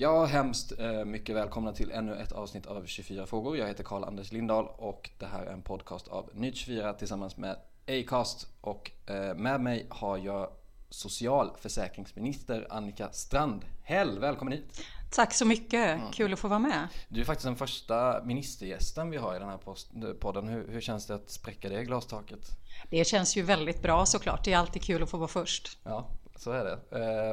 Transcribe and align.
Ja, 0.00 0.24
hemskt 0.24 0.72
eh, 0.78 1.04
mycket 1.04 1.36
välkomna 1.36 1.72
till 1.72 1.90
ännu 1.90 2.14
ett 2.14 2.32
avsnitt 2.32 2.66
av 2.66 2.86
24 2.86 3.26
frågor. 3.26 3.56
Jag 3.56 3.66
heter 3.66 3.84
Karl-Anders 3.84 4.32
Lindahl 4.32 4.68
och 4.76 5.10
det 5.18 5.26
här 5.26 5.46
är 5.46 5.52
en 5.52 5.62
podcast 5.62 6.08
av 6.08 6.30
Nytt24 6.34 6.96
tillsammans 6.96 7.36
med 7.36 7.56
Acast. 7.86 8.46
Och 8.60 8.90
eh, 9.06 9.34
med 9.34 9.60
mig 9.60 9.86
har 9.90 10.18
jag 10.18 10.50
socialförsäkringsminister 10.90 12.66
Annika 12.70 13.08
Strandhäll. 13.12 14.18
Välkommen 14.18 14.52
hit! 14.52 14.84
Tack 15.10 15.34
så 15.34 15.44
mycket, 15.44 16.00
kul 16.12 16.32
att 16.32 16.38
få 16.38 16.48
vara 16.48 16.58
med. 16.58 16.88
Du 17.08 17.20
är 17.20 17.24
faktiskt 17.24 17.46
den 17.46 17.56
första 17.56 18.22
ministergästen 18.24 19.10
vi 19.10 19.16
har 19.16 19.36
i 19.36 19.38
den 19.38 19.48
här 19.48 20.14
podden. 20.14 20.48
Hur, 20.48 20.68
hur 20.68 20.80
känns 20.80 21.06
det 21.06 21.14
att 21.14 21.30
spräcka 21.30 21.68
det 21.68 21.84
glastaket? 21.84 22.50
Det 22.90 23.04
känns 23.06 23.36
ju 23.36 23.42
väldigt 23.42 23.82
bra 23.82 24.06
såklart. 24.06 24.44
Det 24.44 24.52
är 24.52 24.58
alltid 24.58 24.82
kul 24.82 25.02
att 25.02 25.10
få 25.10 25.16
vara 25.16 25.28
först. 25.28 25.78
Ja, 25.84 26.08
så 26.38 26.50
är 26.52 26.64
det. 26.64 26.78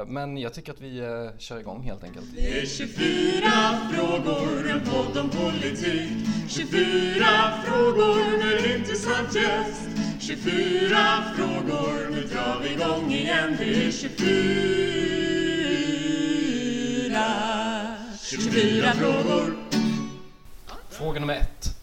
Eh, 0.00 0.06
Men 0.06 0.36
jag 0.38 0.54
tycker 0.54 0.72
att 0.72 0.80
vi 0.80 0.98
eh, 0.98 1.38
kör 1.38 1.58
igång 1.58 1.82
helt 1.82 2.04
enkelt. 2.04 2.26
Det 2.34 2.60
är 2.60 2.66
24 2.66 3.50
frågor, 3.92 4.70
en 4.70 4.80
podd 4.80 5.18
om 5.18 5.30
politik 5.30 6.10
24 6.48 7.26
frågor 7.64 8.38
med 8.38 8.64
en 8.64 8.80
intressant 8.80 9.34
gäst 9.34 9.88
24 10.20 10.98
frågor, 11.36 12.10
nu 12.10 12.22
drar 12.22 12.60
vi 12.62 12.72
igång 12.72 13.12
igen 13.12 13.56
Det 13.58 13.86
är 13.86 13.90
24 13.90 14.46
24 18.22 18.92
frågor 18.92 19.56
Fråga 20.90 21.20
nummer 21.20 21.34
ett. 21.34 21.76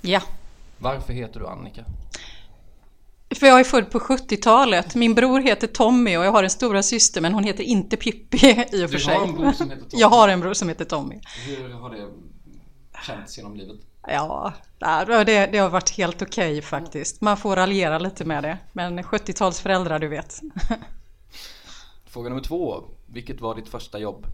Ja, 0.00 0.22
Varför 0.78 1.12
heter 1.12 1.40
du 1.40 1.46
Annika? 1.46 1.84
För 3.34 3.46
jag 3.46 3.60
är 3.60 3.64
född 3.64 3.90
på 3.90 3.98
70-talet. 3.98 4.94
Min 4.94 5.14
bror 5.14 5.40
heter 5.40 5.66
Tommy 5.66 6.16
och 6.16 6.24
jag 6.24 6.32
har 6.32 6.42
en 6.42 6.50
stora 6.50 6.82
syster 6.82 7.20
men 7.20 7.34
hon 7.34 7.44
heter 7.44 7.64
inte 7.64 7.96
Pippi 7.96 8.36
i 8.72 8.84
och 8.84 8.90
för 8.90 8.96
Du 8.96 9.04
sig. 9.04 9.14
har 9.14 9.26
en 9.26 9.34
bror 9.34 9.52
som 9.52 9.70
heter 9.70 9.84
Tommy. 9.84 10.00
Jag 10.00 10.08
har 10.08 10.28
en 10.28 10.40
bror 10.40 10.54
som 10.54 10.68
heter 10.68 10.84
Tommy. 10.84 11.20
Hur 11.46 11.72
har 11.72 11.90
det 11.90 12.06
känts 13.06 13.36
genom 13.36 13.56
livet? 13.56 13.76
Ja, 14.08 14.52
det, 15.06 15.46
det 15.46 15.58
har 15.58 15.68
varit 15.68 15.90
helt 15.90 16.22
okej 16.22 16.62
faktiskt. 16.62 17.20
Man 17.20 17.36
får 17.36 17.56
raljera 17.56 17.98
lite 17.98 18.24
med 18.24 18.42
det. 18.44 18.58
Men 18.72 18.98
70-talsföräldrar, 18.98 19.98
du 19.98 20.08
vet. 20.08 20.40
Fråga 22.06 22.28
nummer 22.28 22.42
två. 22.42 22.84
Vilket 23.06 23.40
var 23.40 23.54
ditt 23.54 23.68
första 23.68 23.98
jobb? 23.98 24.26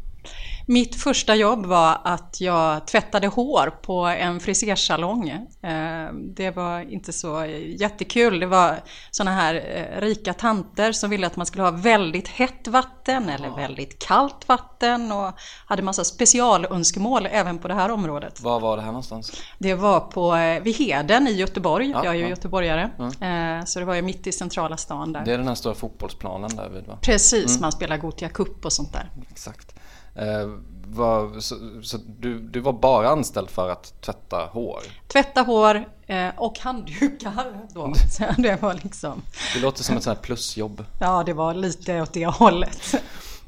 Mitt 0.67 0.95
första 1.03 1.35
jobb 1.35 1.67
var 1.67 1.99
att 2.05 2.41
jag 2.41 2.87
tvättade 2.87 3.27
hår 3.27 3.71
på 3.83 4.01
en 4.07 4.41
frisersalong. 4.41 5.29
Eh, 5.63 6.13
Det 6.13 6.51
var 6.51 6.93
inte 6.93 7.13
så 7.13 7.45
jättekul. 7.79 8.41
Det 8.41 8.47
var 8.47 8.77
såna 9.11 9.31
här 9.31 9.55
eh, 9.55 10.01
rika 10.01 10.35
tanter 10.35 10.93
som 10.93 11.11
ville 11.11 11.27
att 11.27 11.37
man 11.37 11.47
skulle 11.47 11.63
ha 11.65 11.71
väldigt 11.71 12.29
hett 12.29 12.69
vatten 12.69 13.29
eller 13.29 13.57
väldigt 13.57 13.99
kallt 13.99 14.49
vatten 14.49 15.13
och 15.13 15.33
hade 15.67 15.83
massa 15.83 16.05
specialönskemål 16.05 17.29
även 17.31 17.59
på 17.59 17.69
det 17.69 17.75
här 17.75 17.91
området. 17.91 18.41
Var 18.41 18.61
var 18.61 18.77
det 18.77 18.83
här 18.83 18.89
någonstans? 18.89 19.33
Det 19.59 19.75
var 19.75 20.01
på, 20.01 20.35
eh, 20.37 20.63
vid 20.63 20.77
Heden 20.77 21.29
i 21.29 21.33
Göteborg. 21.33 21.91
Ja, 21.91 22.05
jag 22.05 22.15
är 22.15 22.19
ju 22.19 22.23
ja. 22.23 22.29
göteborgare. 22.29 22.91
Eh, 23.21 23.65
Så 23.65 23.79
det 23.79 23.85
var 23.85 23.95
ju 23.95 24.03
mitt 24.03 24.27
i 24.27 24.33
centrala 24.33 24.77
stan 24.77 25.13
där. 25.13 25.25
Det 25.25 25.33
är 25.33 25.39
den 25.39 25.49
här 25.49 25.55
stora 25.55 25.75
fotbollsplanen 25.75 26.57
där 26.57 26.69
vid 26.69 26.87
va? 26.87 26.99
Precis, 27.03 27.61
man 27.61 27.73
spelar 27.73 27.97
Gothia 27.97 28.29
Cup 28.29 28.65
och 28.65 28.73
sånt 28.73 28.93
där. 28.93 29.11
Exakt. 29.31 29.75
Eh, 30.15 30.49
var, 30.87 31.41
så 31.41 31.57
så 31.83 31.99
du, 32.19 32.39
du 32.39 32.61
var 32.61 32.73
bara 32.73 33.09
anställd 33.09 33.51
för 33.51 33.69
att 33.69 34.01
tvätta 34.01 34.49
hår? 34.53 34.81
Tvätta 35.09 35.43
hår 35.43 35.89
eh, 36.07 36.29
och 36.37 36.59
handdukar 36.59 37.69
då. 37.75 37.95
Så 38.11 38.25
det 38.39 38.63
var 38.63 38.75
liksom, 38.75 39.23
Det 39.55 39.61
låter 39.61 39.83
som 39.83 39.97
ett 39.97 40.03
sånt 40.03 40.17
här 40.17 40.23
plusjobb. 40.25 40.85
ja 41.01 41.23
det 41.27 41.33
var 41.33 41.55
lite 41.55 42.03
åt 42.03 42.13
det 42.13 42.27
hållet. 42.27 42.95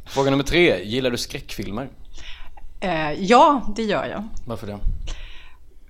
Fråga 0.06 0.30
nummer 0.30 0.44
tre. 0.44 0.84
Gillar 0.84 1.10
du 1.10 1.16
skräckfilmer? 1.16 1.88
Eh, 2.80 3.12
ja, 3.12 3.62
det 3.76 3.82
gör 3.82 4.04
jag. 4.06 4.24
Varför 4.46 4.66
det? 4.66 4.78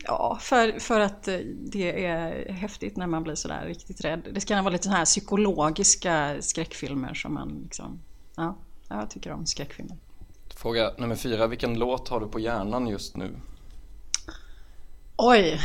Ja, 0.06 0.38
för, 0.40 0.78
för 0.78 1.00
att 1.00 1.28
eh, 1.28 1.38
det 1.72 2.06
är 2.06 2.52
häftigt 2.52 2.96
när 2.96 3.06
man 3.06 3.22
blir 3.22 3.34
sådär 3.34 3.64
riktigt 3.66 4.04
rädd. 4.04 4.22
Det 4.32 4.40
ska 4.40 4.62
vara 4.62 4.72
lite 4.72 4.84
så 4.84 4.90
här 4.90 5.04
psykologiska 5.04 6.36
skräckfilmer 6.40 7.14
som 7.14 7.34
man 7.34 7.60
liksom, 7.62 8.00
ja, 8.36 8.56
jag 8.88 9.10
tycker 9.10 9.32
om 9.32 9.46
skräckfilmer. 9.46 9.96
Fråga 10.56 10.90
nummer 10.98 11.16
fyra. 11.16 11.46
Vilken 11.46 11.78
låt 11.78 12.08
har 12.08 12.20
du 12.20 12.28
på 12.28 12.40
hjärnan 12.40 12.86
just 12.86 13.16
nu? 13.16 13.36
Oj! 15.16 15.60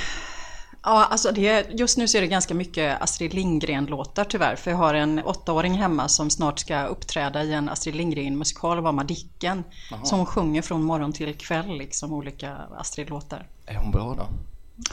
Ja, 0.84 1.06
alltså 1.06 1.32
det, 1.32 1.68
just 1.70 1.98
nu 1.98 2.08
så 2.08 2.18
är 2.18 2.22
det 2.22 2.28
ganska 2.28 2.54
mycket 2.54 3.02
Astrid 3.02 3.34
Lindgren-låtar 3.34 4.24
tyvärr. 4.24 4.56
För 4.56 4.72
jag 4.72 4.78
har 4.78 4.94
en 4.94 5.20
åttaåring 5.20 5.74
hemma 5.74 6.08
som 6.08 6.30
snart 6.30 6.60
ska 6.60 6.86
uppträda 6.86 7.44
i 7.44 7.54
en 7.54 7.70
Astrid 7.70 7.96
Lindgren-musikal 7.96 8.78
och 8.78 8.84
vara 8.84 8.94
Madicken. 8.94 9.64
Som 10.04 10.18
hon 10.18 10.26
sjunger 10.26 10.62
från 10.62 10.84
morgon 10.84 11.14
till 11.14 11.36
kväll, 11.38 11.78
liksom 11.78 12.14
olika 12.14 12.58
Astrid-låtar. 12.78 13.48
Är 13.66 13.76
hon 13.76 13.92
bra 13.92 14.16
då? 14.18 14.28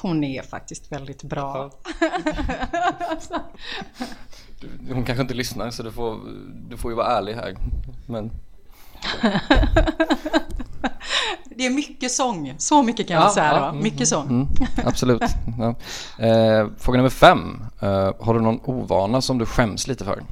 Hon 0.01 0.25
är 0.25 0.43
faktiskt 0.43 0.93
väldigt 0.93 1.23
bra. 1.23 1.71
Hon 4.89 5.05
kanske 5.05 5.23
inte 5.23 5.35
lyssnar 5.35 5.71
så 5.71 5.83
du 5.83 5.93
får, 5.93 6.21
du 6.69 6.77
får 6.77 6.91
ju 6.91 6.97
vara 6.97 7.07
ärlig 7.07 7.35
här. 7.35 7.57
Men 8.07 8.31
Det 11.59 11.67
är 11.67 11.71
mycket 11.71 12.13
sång, 12.13 12.55
så 12.59 12.83
mycket 12.83 13.09
kan 13.09 13.17
jag 13.17 13.25
Ja, 13.25 13.31
säga 13.35 13.53
ja, 13.57 13.67
då. 13.73 13.79
Mycket 13.79 14.09
sång. 14.09 14.29
mm, 14.29 14.49
absolut. 14.85 15.23
Ja. 15.59 15.75
Eh, 16.27 16.69
fråga 16.79 16.97
nummer 16.97 17.11
fem. 17.11 17.65
Eh, 17.81 18.13
har 18.21 18.35
du 18.35 18.41
någon 18.41 18.61
ovana 18.65 19.21
som 19.23 19.39
du 19.39 19.47
skäms 19.47 19.87
lite 19.87 20.05
för? 20.05 20.23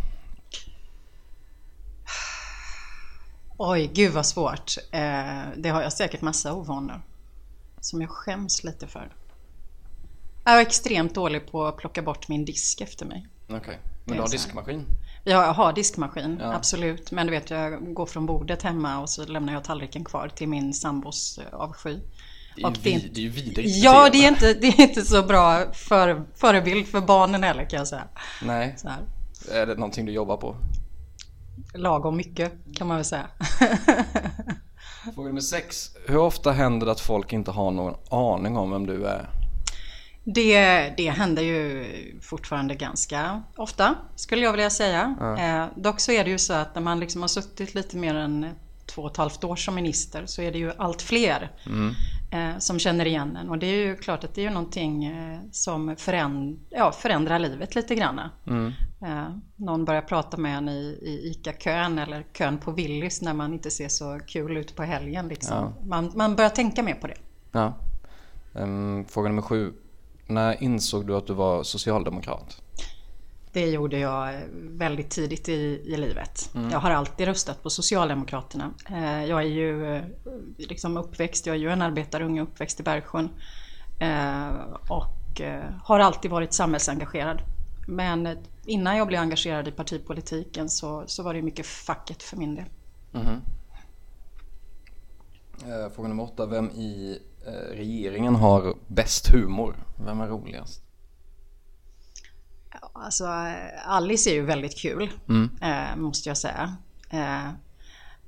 Oj, 3.57 3.91
gud 3.95 4.13
vad 4.13 4.27
svårt. 4.27 4.77
Eh, 4.93 5.01
det 5.57 5.69
har 5.69 5.83
jag 5.83 5.93
säkert 5.93 6.21
massa 6.21 6.55
ovanor. 6.55 7.03
Som 7.81 8.01
jag 8.01 8.11
skäms 8.11 8.65
lite 8.65 8.87
för. 8.87 9.13
Jag 10.45 10.55
är 10.55 10.61
extremt 10.63 11.15
dålig 11.15 11.51
på 11.51 11.67
att 11.67 11.77
plocka 11.77 12.03
bort 12.03 12.29
min 12.29 12.45
disk 12.45 12.81
efter 12.81 13.07
mig. 13.07 13.27
Okej. 13.49 13.79
Det 13.83 13.91
Men 14.05 14.17
du 14.17 14.21
har 14.21 14.29
så 14.29 14.35
diskmaskin? 15.25 15.47
Jag 15.47 15.55
har 15.55 15.73
diskmaskin, 15.73 16.39
Ja. 16.41 16.55
absolut. 16.55 17.11
Men 17.13 17.27
du 17.27 17.31
vet, 17.31 17.51
jag 17.51 17.95
går 17.95 18.07
från 18.07 18.27
bordet 18.27 18.63
hemma 18.63 19.01
och 19.01 19.11
så 19.11 19.25
lämnar 19.27 19.53
jag 19.53 19.65
tallriken 19.65 20.05
kvar 20.05 20.29
till 20.29 20.49
min 20.49 20.75
sambos 20.75 21.39
eh, 21.39 21.59
avsky. 21.59 21.99
Det 22.57 22.61
är 22.63 22.63
ju, 22.63 22.67
Och 22.67 22.73
det 22.83 22.95
är 22.95 23.01
vid, 23.01 23.11
det 23.15 23.21
är 23.21 23.23
ju 23.23 23.29
vidrigt 23.29 23.85
Ja, 23.85 24.09
det 24.13 24.25
är, 24.25 24.29
inte, 24.29 24.55
det 24.55 24.67
är 24.67 24.81
inte 24.81 25.03
så 25.03 25.23
bra 25.23 25.73
för, 25.73 26.25
förebild 26.35 26.87
för 26.87 27.01
barnen 27.01 27.43
heller 27.43 27.65
kan 27.71 27.79
jag 27.79 27.89
säga. 27.89 28.05
Nej. 28.43 28.77
Är 29.53 29.67
det 29.67 29.75
någonting 29.75 30.07
du 30.07 30.13
jobbar 30.13 30.37
på? 30.37 30.57
Lagom 31.75 32.17
mycket 32.17 32.53
kan 32.77 32.87
man 32.87 32.97
väl 32.97 33.05
säga. 33.05 33.27
Fråga 35.15 35.29
nummer 35.29 35.41
sex. 35.41 35.91
Hur 36.07 36.17
ofta 36.17 36.53
händer 36.53 36.87
det 36.87 36.93
att 36.93 37.01
folk 37.01 37.33
inte 37.33 37.51
har 37.51 37.71
någon 37.71 37.95
aning 38.11 38.57
om 38.57 38.71
vem 38.71 38.87
du 38.87 39.07
är? 39.07 39.29
Det, 40.25 40.89
det 40.97 41.11
händer 41.11 41.43
ju 41.43 41.85
fortfarande 42.23 42.75
ganska 42.75 43.43
ofta, 43.57 43.95
skulle 44.17 44.43
jag 44.43 44.53
vilja 44.53 44.71
säga. 44.71 45.15
Eh, 45.39 45.83
dock 45.83 46.01
så 46.01 46.13
är 46.13 46.25
det 46.25 46.31
ju 46.31 46.39
så 46.39 46.53
att 46.53 46.75
när 46.75 46.83
man 46.83 47.01
liksom 47.01 47.21
har 47.21 47.29
suttit 47.29 47.75
lite 47.75 47.97
mer 47.97 48.15
än 48.15 48.47
två 48.87 49.03
och 49.03 49.11
ett 49.11 49.17
halvt 49.17 49.45
år 49.45 49.57
som 49.57 49.75
minister 49.75 50.27
så 50.27 50.43
är 50.43 50.53
det 50.53 50.59
ju 50.59 50.73
allt 50.77 51.03
fler 51.03 51.51
eh, 52.31 52.59
som 52.59 52.79
känner 52.79 53.07
igen 53.07 53.37
en. 53.37 53.49
Och 53.49 53.59
det 53.59 53.67
är 53.67 53.87
ju 53.87 53.97
klart 53.97 54.25
att 54.25 54.35
det 54.35 54.41
är 54.41 54.45
ju 54.45 54.51
någonting 54.51 55.05
eh, 55.05 55.41
som 55.53 55.97
föränd, 55.97 56.61
ja, 56.71 56.93
förändrar 56.93 57.39
livet 57.39 57.75
lite 57.75 57.95
grann. 57.95 58.19
Eh, 59.03 59.29
någon 59.57 59.85
börjar 59.85 60.03
prata 60.03 60.37
med 60.37 60.57
en 60.57 60.69
i, 60.69 60.99
i 61.03 61.31
ICA-kön 61.31 61.99
eller 61.99 62.23
kön 62.33 62.59
på 62.59 62.71
Willys 62.71 63.23
när 63.23 63.35
man 63.35 63.53
inte 63.53 63.71
ser 63.71 63.89
så 63.89 64.21
kul 64.27 64.57
ut 64.57 64.77
på 64.77 64.83
helgen. 64.83 65.29
Liksom. 65.29 65.75
Man, 65.89 66.13
man 66.15 66.37
börjar 66.37 66.51
tänka 66.51 66.83
mer 66.83 66.95
på 66.95 67.07
det. 67.07 67.17
Ja. 67.53 67.75
Um, 68.53 69.05
fråga 69.05 69.29
nummer 69.29 69.43
sju. 69.43 69.73
När 70.27 70.63
insåg 70.63 71.07
du 71.07 71.17
att 71.17 71.27
du 71.27 71.35
var 71.35 71.63
socialdemokrat? 71.63 72.61
Det 73.53 73.67
gjorde 73.71 73.99
jag 73.99 74.35
väldigt 74.55 75.11
tidigt 75.11 75.49
i, 75.49 75.53
i 75.85 75.97
livet. 75.97 76.51
Jag 76.73 76.79
har 76.79 76.91
alltid 76.91 77.27
röstat 77.27 77.63
på 77.63 77.71
Socialdemokraterna. 77.71 78.71
Eh, 78.91 79.25
Jag 79.25 79.41
är 79.43 79.47
ju 79.47 79.95
eh, 79.97 80.03
liksom 80.59 80.97
uppväxt, 80.97 81.47
jag 81.47 81.57
är 81.57 81.61
ju 81.61 81.71
en 81.71 81.83
arbetarunge 81.83 82.43
uppväxt 82.43 82.81
i 82.81 82.83
Bergsjön. 82.83 83.29
Eh, 83.99 84.49
Och 84.89 85.41
eh, 85.41 85.65
har 85.85 85.99
alltid 86.01 86.31
varit 86.31 86.53
samhällsengagerad. 86.53 87.43
Men 87.89 88.27
eh, 88.27 88.39
innan 88.67 88.97
jag 88.97 89.07
blev 89.07 89.21
engagerad 89.21 89.69
i 89.69 89.71
partipolitiken 89.71 90.69
så, 90.69 91.05
så 91.07 91.23
var 91.23 91.35
det 91.35 91.43
mycket 91.43 91.67
facket 91.67 92.23
för 92.23 92.37
min 92.37 92.55
del. 92.55 92.65
Eh, 95.65 95.91
Fråga 95.95 96.09
nummer 96.09 96.23
åtta. 96.23 96.47
Vem 96.47 96.71
i 96.71 97.11
eh, 97.13 97.19
regeringen 97.73 98.35
har 98.35 98.75
bäst 98.87 99.29
humor? 99.29 99.77
Vem 100.07 100.21
är 100.21 100.29
roligast? 100.29 100.81
Alltså, 102.93 103.25
Alice 103.85 104.31
är 104.31 104.35
ju 104.35 104.43
väldigt 104.43 104.79
kul, 104.79 105.11
eh, 105.61 105.97
måste 105.97 106.29
jag 106.29 106.39
säga. 106.39 106.77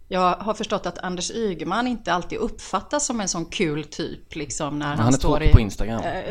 Jag 0.08 0.35
har 0.35 0.55
förstått 0.55 0.87
att 0.87 0.99
Anders 0.99 1.31
Ygeman 1.31 1.87
inte 1.87 2.12
alltid 2.12 2.38
uppfattas 2.38 3.06
som 3.06 3.20
en 3.20 3.29
sån 3.29 3.44
kul 3.44 3.85
typ. 3.85 4.35
Liksom, 4.35 4.79
när 4.79 4.87
han, 4.87 4.99
Han 4.99 5.08
är 5.08 5.12
står 5.12 5.29
tråkig 5.29 5.50
i, 5.50 5.53
på 5.53 5.61
Instagram. 5.61 6.03
Eh, 6.03 6.31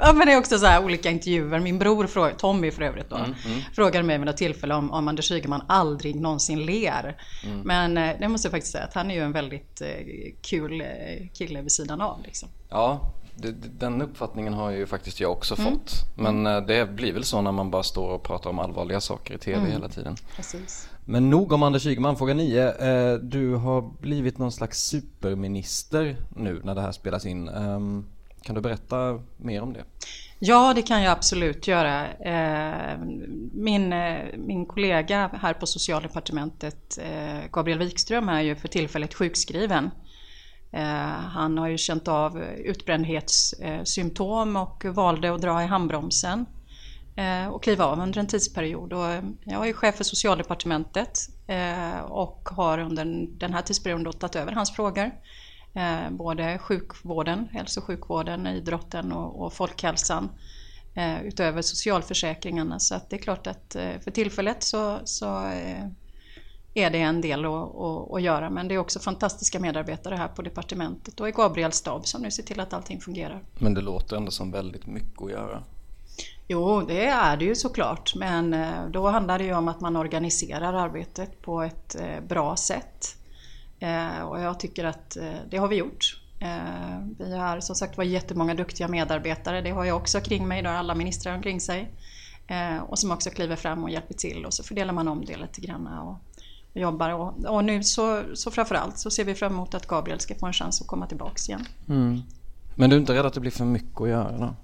Ja, 0.00 0.12
men 0.14 0.26
det 0.26 0.32
är 0.32 0.38
också 0.38 0.58
så 0.58 0.66
här 0.66 0.84
olika 0.84 1.10
intervjuer. 1.10 1.60
Min 1.60 1.78
bror, 1.78 2.30
Tommy 2.36 2.70
för 2.70 2.82
övrigt 2.82 3.10
då, 3.10 3.18
frågade 3.74 4.02
mig 4.02 4.18
vid 4.18 4.26
något 4.26 4.36
tillfälle 4.36 4.74
om, 4.74 4.90
om 4.90 5.08
Anders 5.08 5.32
Ygeman 5.32 5.62
aldrig 5.66 6.16
någonsin 6.20 6.66
ler. 6.66 7.16
Men 7.64 7.98
eh, 7.98 8.10
det 8.20 8.28
måste 8.28 8.46
jag 8.46 8.50
faktiskt 8.50 8.72
säga 8.72 8.84
att 8.84 8.94
han 8.94 9.10
är 9.10 9.14
ju 9.14 9.20
en 9.20 9.32
väldigt 9.32 9.80
eh, 9.80 9.88
kul 10.42 10.82
kille 11.34 11.62
vid 11.62 11.72
sidan 11.72 12.00
av. 12.00 12.22
Liksom. 12.22 12.48
Ja, 12.68 13.12
det, 13.36 13.50
den 13.78 14.02
uppfattningen 14.02 14.54
har 14.54 14.70
ju 14.70 14.86
faktiskt 14.86 15.20
jag 15.20 15.32
också 15.32 15.56
fått. 15.56 15.92
Men 16.16 16.46
eh, 16.46 16.60
det 16.60 16.86
blir 16.86 17.12
väl 17.12 17.24
så 17.24 17.40
när 17.40 17.52
man 17.52 17.70
bara 17.70 17.82
står 17.82 18.08
och 18.08 18.22
pratar 18.22 18.50
om 18.50 18.58
allvarliga 18.58 19.00
saker 19.00 19.34
i 19.34 19.38
tv 19.38 19.70
hela 19.70 19.88
tiden. 19.88 20.16
Precis. 20.36 20.88
Men 21.06 21.30
nog 21.30 21.52
om 21.52 21.62
Anders 21.62 21.86
Ygeman. 21.86 22.16
Fråga 22.16 22.34
9. 22.34 22.68
Eh, 22.68 23.14
du 23.14 23.54
har 23.54 24.00
blivit 24.00 24.38
någon 24.38 24.52
slags 24.52 24.78
superminister 24.78 26.16
nu 26.36 26.60
när 26.64 26.74
det 26.74 26.80
här 26.80 26.92
spelas 26.92 27.26
in. 27.26 27.48
Ehm, 27.48 28.06
kan 28.42 28.54
du 28.54 28.60
berätta 28.60 29.20
mer 29.36 29.62
om 29.62 29.72
det? 29.72 29.84
Ja, 30.38 30.72
det 30.74 30.82
kan 30.82 31.02
jag 31.02 31.12
absolut 31.12 31.68
göra. 31.68 32.12
Eh, 32.12 32.98
min, 33.52 33.92
eh, 33.92 34.18
min 34.36 34.66
kollega 34.66 35.30
här 35.40 35.54
på 35.54 35.66
socialdepartementet, 35.66 36.98
Gabriel 37.52 37.78
Wikström, 37.78 38.28
är 38.28 38.42
ju 38.42 38.56
för 38.56 38.68
tillfället 38.68 39.14
sjukskriven. 39.14 39.90
Han 41.30 41.58
har 41.58 41.68
ju 41.68 41.78
känt 41.78 42.08
av 42.08 42.42
utbrändhetssymptom 42.42 44.56
och 44.56 44.84
valde 44.84 45.34
att 45.34 45.40
dra 45.40 45.62
i 45.62 45.66
handbromsen 45.66 46.46
Eh, 47.16 47.46
och 47.46 47.62
kliva 47.62 47.84
av 47.84 48.00
under 48.00 48.20
en 48.20 48.26
tidsperiod. 48.26 48.92
Och 48.92 49.06
eh, 49.06 49.22
jag 49.44 49.68
är 49.68 49.72
chef 49.72 49.96
för 49.96 50.04
socialdepartementet 50.04 51.18
eh, 51.46 51.98
och 52.00 52.48
har 52.48 52.78
under 52.78 53.26
den 53.38 53.54
här 53.54 53.62
tidsperioden 53.62 54.12
tagit 54.12 54.36
över 54.36 54.52
hans 54.52 54.70
frågor. 54.70 55.10
Både 56.10 56.58
sjukvården, 56.58 57.48
hälso 57.52 57.80
och 57.80 57.86
sjukvården, 57.86 58.46
idrotten 58.46 59.12
och, 59.12 59.52
folkhälsan 59.52 60.30
utöver 61.24 61.62
socialförsäkringarna. 61.62 62.78
Så 62.78 62.94
att 62.94 63.10
det 63.10 63.16
är 63.16 63.20
klart 63.20 63.46
att 63.46 63.76
för 64.00 64.10
tillfället 64.10 64.62
så, 64.62 64.98
så 65.04 65.50
är 66.74 66.90
det 66.90 67.00
en 67.00 67.20
del 67.20 67.44
att, 67.44 67.76
att, 67.76 68.12
att 68.12 68.22
göra. 68.22 68.50
Men 68.50 68.68
det 68.68 68.74
är 68.74 68.78
också 68.78 69.00
fantastiska 69.00 69.60
medarbetare 69.60 70.14
här 70.14 70.28
på 70.28 70.42
departementet 70.42 71.20
och 71.20 71.28
i 71.28 71.32
Gabriels 71.32 71.76
stab 71.76 72.06
som 72.06 72.22
nu 72.22 72.30
ser 72.30 72.42
till 72.42 72.60
att 72.60 72.72
allting 72.72 73.00
fungerar. 73.00 73.42
Men 73.58 73.74
det 73.74 73.80
låter 73.80 74.16
ändå 74.16 74.30
som 74.30 74.50
väldigt 74.50 74.86
mycket 74.86 75.22
att 75.22 75.30
göra. 75.30 75.62
Jo, 76.48 76.82
det 76.82 77.06
är 77.06 77.36
det 77.36 77.44
ju 77.44 77.54
såklart. 77.54 78.14
Men 78.14 78.54
eh, 78.54 78.86
då 78.90 79.08
handlar 79.08 79.38
det 79.38 79.44
ju 79.44 79.54
om 79.54 79.68
att 79.68 79.80
man 79.80 79.96
organiserar 79.96 80.72
arbetet 80.72 81.42
på 81.42 81.62
ett 81.62 81.96
eh, 82.00 82.20
bra 82.28 82.56
sätt. 82.56 83.16
Eh, 83.78 84.20
och 84.20 84.40
jag 84.40 84.60
tycker 84.60 84.84
att 84.84 85.16
det 85.50 85.56
har 85.56 85.68
vi 85.68 85.76
gjort. 85.76 86.20
Vi 87.18 87.36
har 87.36 87.60
som 87.60 87.76
sagt 87.76 87.96
var 87.96 88.04
jättemånga 88.04 88.54
duktiga 88.54 88.88
medarbetare. 88.88 89.60
Det 89.60 89.70
har 89.70 89.84
jag 89.84 89.96
också 89.96 90.20
kring 90.20 90.48
mig, 90.48 90.62
det 90.62 90.68
har 90.68 90.76
alla 90.76 90.94
ministrar 90.94 91.34
omkring 91.34 91.60
sig. 91.60 91.90
Och 92.88 92.98
som 92.98 93.10
också 93.10 93.30
kliver 93.30 93.56
fram 93.56 93.84
och 93.84 93.90
hjälper 93.90 94.14
till 94.14 94.46
och 94.46 94.54
så 94.54 94.64
fördelar 94.64 94.92
man 94.92 95.08
om 95.08 95.24
det 95.24 95.36
lite 95.36 95.60
grann 95.60 95.86
och 95.86 96.18
och 96.74 96.80
jobbar. 96.80 97.10
Och, 97.10 97.44
och 97.44 97.64
nu 97.64 97.82
så, 97.82 98.22
så 98.34 98.50
framförallt 98.50 98.98
så 98.98 99.10
ser 99.10 99.24
vi 99.24 99.34
fram 99.34 99.52
emot 99.52 99.74
att 99.74 99.86
Gabriel 99.86 100.20
ska 100.20 100.34
få 100.34 100.46
en 100.46 100.52
chans 100.52 100.80
att 100.80 100.86
komma 100.86 101.06
tillbaks 101.06 101.48
igen. 101.48 101.66
Mm. 101.88 102.22
Men 102.74 102.90
du 102.90 102.96
är 102.96 103.00
inte 103.00 103.14
rädd 103.14 103.26
att 103.26 103.34
det 103.34 103.40
blir 103.40 103.50
för 103.50 103.64
mycket 103.64 104.00
att 104.00 104.08
göra 104.08 104.38
då? 104.38 104.54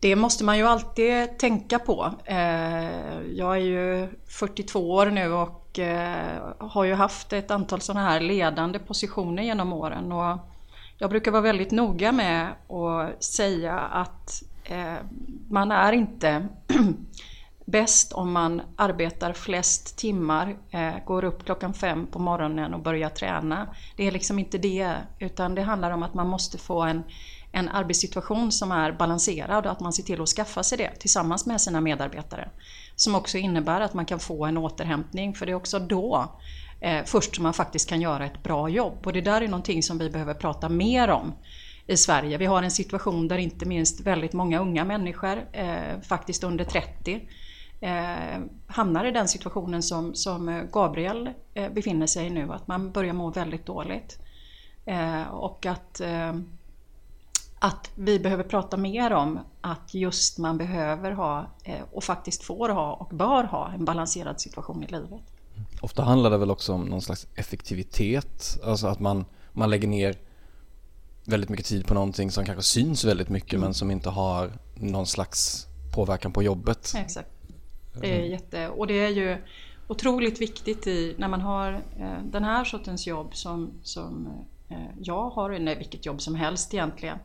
Det 0.00 0.16
måste 0.16 0.44
man 0.44 0.58
ju 0.58 0.64
alltid 0.64 1.38
tänka 1.38 1.78
på. 1.78 2.12
Eh, 2.24 3.20
jag 3.32 3.56
är 3.56 3.60
ju 3.60 4.08
42 4.26 4.90
år 4.90 5.06
nu 5.06 5.32
och 5.32 5.78
eh, 5.78 6.52
har 6.58 6.84
ju 6.84 6.94
haft 6.94 7.32
ett 7.32 7.50
antal 7.50 7.80
sådana 7.80 8.08
här 8.08 8.20
ledande 8.20 8.78
positioner 8.78 9.42
genom 9.42 9.72
åren. 9.72 10.12
Och 10.12 10.38
jag 10.98 11.10
brukar 11.10 11.30
vara 11.30 11.42
väldigt 11.42 11.70
noga 11.70 12.12
med 12.12 12.46
att 12.68 13.24
säga 13.24 13.78
att 13.78 14.42
eh, 14.64 14.94
man 15.48 15.72
är 15.72 15.92
inte 15.92 16.48
bäst 17.64 18.12
om 18.12 18.32
man 18.32 18.62
arbetar 18.76 19.32
flest 19.32 19.98
timmar, 19.98 20.56
går 21.06 21.24
upp 21.24 21.44
klockan 21.44 21.74
fem 21.74 22.06
på 22.06 22.18
morgonen 22.18 22.74
och 22.74 22.80
börjar 22.80 23.08
träna. 23.08 23.74
Det 23.96 24.06
är 24.06 24.10
liksom 24.10 24.38
inte 24.38 24.58
det, 24.58 24.94
utan 25.18 25.54
det 25.54 25.62
handlar 25.62 25.90
om 25.90 26.02
att 26.02 26.14
man 26.14 26.28
måste 26.28 26.58
få 26.58 26.82
en, 26.82 27.02
en 27.58 27.68
arbetssituation 27.68 28.52
som 28.52 28.72
är 28.72 28.92
balanserad 28.92 29.66
och 29.66 29.72
att 29.72 29.80
man 29.80 29.92
ser 29.92 30.02
till 30.02 30.22
att 30.22 30.28
skaffa 30.28 30.62
sig 30.62 30.78
det 30.78 30.90
tillsammans 30.98 31.46
med 31.46 31.60
sina 31.60 31.80
medarbetare. 31.80 32.50
Som 32.96 33.14
också 33.14 33.38
innebär 33.38 33.80
att 33.80 33.94
man 33.94 34.06
kan 34.06 34.18
få 34.18 34.46
en 34.46 34.56
återhämtning, 34.56 35.34
för 35.34 35.46
det 35.46 35.52
är 35.52 35.56
också 35.56 35.78
då 35.78 36.38
eh, 36.80 37.04
först 37.04 37.34
som 37.34 37.42
man 37.42 37.54
faktiskt 37.54 37.88
kan 37.88 38.00
göra 38.00 38.26
ett 38.26 38.42
bra 38.42 38.68
jobb. 38.68 39.06
Och 39.06 39.12
det 39.12 39.20
där 39.20 39.42
är 39.42 39.48
någonting 39.48 39.82
som 39.82 39.98
vi 39.98 40.10
behöver 40.10 40.34
prata 40.34 40.68
mer 40.68 41.10
om 41.10 41.34
i 41.86 41.96
Sverige. 41.96 42.38
Vi 42.38 42.46
har 42.46 42.62
en 42.62 42.70
situation 42.70 43.28
där 43.28 43.38
inte 43.38 43.66
minst 43.66 44.00
väldigt 44.00 44.32
många 44.32 44.60
unga 44.60 44.84
människor, 44.84 45.48
eh, 45.52 46.00
faktiskt 46.08 46.44
under 46.44 46.64
30, 46.64 47.28
eh, 47.80 48.40
hamnar 48.66 49.04
i 49.04 49.10
den 49.10 49.28
situationen 49.28 49.82
som, 49.82 50.14
som 50.14 50.68
Gabriel 50.72 51.30
eh, 51.54 51.72
befinner 51.72 52.06
sig 52.06 52.26
i 52.26 52.30
nu, 52.30 52.52
att 52.52 52.68
man 52.68 52.92
börjar 52.92 53.12
må 53.12 53.30
väldigt 53.30 53.66
dåligt. 53.66 54.18
Eh, 54.88 55.22
och 55.22 55.66
att, 55.66 56.00
eh, 56.00 56.34
att 57.58 57.90
vi 57.94 58.18
behöver 58.18 58.44
prata 58.44 58.76
mer 58.76 59.12
om 59.12 59.40
att 59.60 59.94
just 59.94 60.38
man 60.38 60.58
behöver 60.58 61.12
ha 61.12 61.46
eh, 61.64 61.80
och 61.92 62.04
faktiskt 62.04 62.42
får 62.42 62.68
ha 62.68 62.92
och 62.92 63.16
bör 63.16 63.44
ha 63.44 63.72
en 63.72 63.84
balanserad 63.84 64.40
situation 64.40 64.84
i 64.84 64.86
livet. 64.86 65.22
Ofta 65.80 66.02
handlar 66.02 66.30
det 66.30 66.38
väl 66.38 66.50
också 66.50 66.72
om 66.72 66.84
någon 66.84 67.02
slags 67.02 67.26
effektivitet. 67.34 68.58
Alltså 68.64 68.86
att 68.86 69.00
man, 69.00 69.24
man 69.52 69.70
lägger 69.70 69.88
ner 69.88 70.18
väldigt 71.24 71.50
mycket 71.50 71.66
tid 71.66 71.86
på 71.86 71.94
någonting 71.94 72.30
som 72.30 72.44
kanske 72.44 72.62
syns 72.62 73.04
väldigt 73.04 73.28
mycket 73.28 73.60
men 73.60 73.74
som 73.74 73.90
inte 73.90 74.10
har 74.10 74.52
någon 74.74 75.06
slags 75.06 75.66
påverkan 75.94 76.32
på 76.32 76.42
jobbet. 76.42 76.92
Exakt. 76.96 77.28
Det 78.00 78.20
är 78.20 78.24
jätte, 78.24 78.68
och 78.68 78.86
det 78.86 79.04
är 79.04 79.08
ju 79.08 79.36
otroligt 79.88 80.40
viktigt 80.40 80.86
i, 80.86 81.14
när 81.18 81.28
man 81.28 81.40
har 81.40 81.72
eh, 81.72 82.22
den 82.24 82.44
här 82.44 82.64
sortens 82.64 83.06
jobb 83.06 83.34
som, 83.34 83.70
som 83.82 84.28
eh, 84.68 84.76
jag 85.00 85.30
har, 85.30 85.50
eller 85.50 85.76
vilket 85.76 86.06
jobb 86.06 86.20
som 86.20 86.34
helst 86.34 86.74
egentligen. 86.74 87.18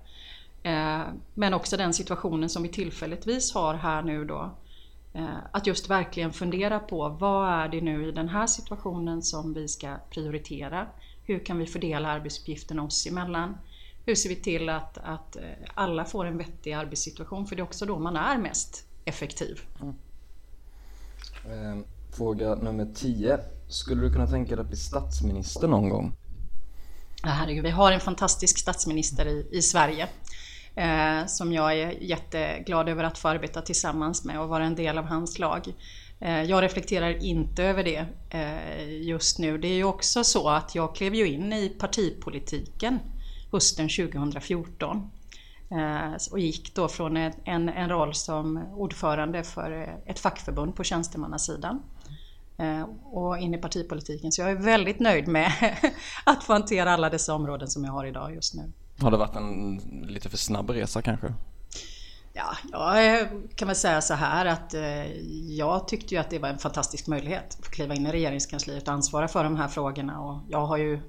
Eh, 0.64 1.02
men 1.34 1.54
också 1.54 1.78
den 1.78 1.94
situationen 1.94 2.50
som 2.50 2.64
vi 2.64 2.70
tillfälligtvis 2.70 3.54
har 3.54 3.74
här 3.74 4.02
nu 4.02 4.26
då. 4.26 4.56
Eh, 5.14 5.38
att 5.52 5.68
just 5.68 5.90
verkligen 5.90 6.34
fundera 6.34 6.80
på 6.80 7.10
vad 7.10 7.50
är 7.50 7.68
det 7.68 7.82
nu 7.82 8.10
i 8.10 8.12
den 8.12 8.30
här 8.30 8.48
situationen 8.48 9.22
som 9.22 9.54
vi 9.54 9.68
ska 9.68 9.96
prioritera? 10.10 10.88
Hur 11.24 11.46
kan 11.46 11.58
vi 11.58 11.66
fördela 11.66 12.10
arbetsuppgifterna 12.10 12.84
oss 12.84 13.08
emellan? 13.08 13.58
Hur 14.06 14.16
ser 14.16 14.30
vi 14.30 14.36
till 14.36 14.70
att, 14.70 14.98
att 14.98 15.36
eh, 15.36 15.42
alla 15.74 16.06
får 16.06 16.26
en 16.26 16.38
vettig 16.38 16.74
arbetssituation? 16.74 17.48
För 17.48 17.56
det 17.56 17.62
är 17.62 17.64
också 17.64 17.86
då 17.86 18.00
man 18.00 18.16
är 18.16 18.38
mest 18.38 18.88
effektiv. 19.06 19.62
Eh, 21.46 21.80
Fråga 22.18 22.56
nummer 22.56 22.88
10. 22.96 23.40
Skulle 23.68 24.02
du 24.02 24.14
kunna 24.14 24.28
tänka 24.28 24.56
dig 24.56 24.62
att 24.62 24.68
bli 24.68 24.78
statsminister 24.78 25.68
någon 25.68 25.90
gång? 25.90 26.16
Ja, 27.24 27.30
herregud, 27.30 27.64
vi 27.64 27.70
har 27.70 27.92
en 27.92 28.00
fantastisk 28.00 28.58
statsminister 28.58 29.26
i, 29.26 29.48
i 29.52 29.62
Sverige 29.62 30.10
eh, 30.76 31.26
som 31.26 31.54
jag 31.54 31.80
är 31.80 32.04
jätteglad 32.04 32.90
över 32.90 33.04
att 33.04 33.18
få 33.18 33.28
arbeta 33.28 33.62
tillsammans 33.62 34.26
med 34.26 34.40
och 34.40 34.50
vara 34.50 34.66
en 34.66 34.76
del 34.76 34.98
av 34.98 35.06
hans 35.06 35.40
lag. 35.40 35.74
Eh, 36.20 36.44
jag 36.44 36.64
reflekterar 36.64 37.24
inte 37.24 37.64
över 37.64 37.84
det 37.84 38.06
eh, 38.30 39.02
just 39.02 39.40
nu. 39.40 39.58
Det 39.58 39.68
är 39.68 39.76
ju 39.76 39.84
också 39.84 40.24
så 40.24 40.50
att 40.50 40.76
jag 40.76 40.96
klev 40.96 41.16
ju 41.16 41.28
in 41.28 41.54
i 41.54 41.70
partipolitiken 41.70 43.00
hösten 43.52 43.90
2014 43.90 45.12
eh, 45.72 46.32
och 46.32 46.40
gick 46.40 46.76
då 46.76 46.88
från 46.88 47.18
en, 47.18 47.34
en, 47.44 47.70
en 47.70 47.90
roll 47.90 48.14
som 48.14 48.58
ordförande 48.58 49.44
för 49.44 49.72
eh, 49.72 50.12
ett 50.12 50.20
fackförbund 50.20 50.76
på 50.76 50.84
tjänstemannasidan 50.84 51.82
eh, 52.58 52.84
och 53.04 53.38
in 53.38 53.54
i 53.54 53.58
partipolitiken. 53.58 54.32
Så 54.32 54.42
jag 54.42 54.52
är 54.52 54.56
väldigt 54.56 55.00
nöjd 55.00 55.28
med 55.28 55.52
att 56.26 56.44
få 56.44 56.54
hantera 56.54 56.92
alla 56.92 57.10
dessa 57.10 57.34
områden 57.34 57.68
som 57.68 57.84
jag 57.84 57.92
har 57.92 58.06
idag 58.06 58.36
just 58.36 58.56
nu. 58.56 58.72
Har 59.00 59.12
det 59.12 59.18
varit 59.18 59.36
en 59.36 59.78
lite 60.08 60.30
för 60.30 60.38
snabb 60.38 60.70
resa 60.70 61.02
kanske? 61.02 61.34
Ja, 62.34 62.56
jag 63.02 63.28
kan 63.56 63.68
väl 63.68 63.78
säga 63.78 64.02
så 64.02 64.14
här 64.14 64.46
att 64.46 64.74
eh, 64.74 65.12
jag 65.58 65.88
tyckte 65.88 66.16
ju 66.16 66.22
att 66.22 66.30
det 66.30 66.40
var 66.40 66.50
en 66.50 66.58
fantastisk 66.58 67.08
möjlighet 67.08 67.58
att 67.60 67.66
få 67.66 67.72
kliva 67.72 67.96
in 67.96 68.08
i 68.08 68.12
regeringskansliet 68.12 68.88
och 68.88 68.94
ansvara 68.94 69.28
för 69.28 69.44
de 69.44 69.56
här 69.56 69.68
frågorna 69.68 70.22
och 70.22 70.40
jag 70.50 70.66
har 70.66 70.78
ju 70.78 71.00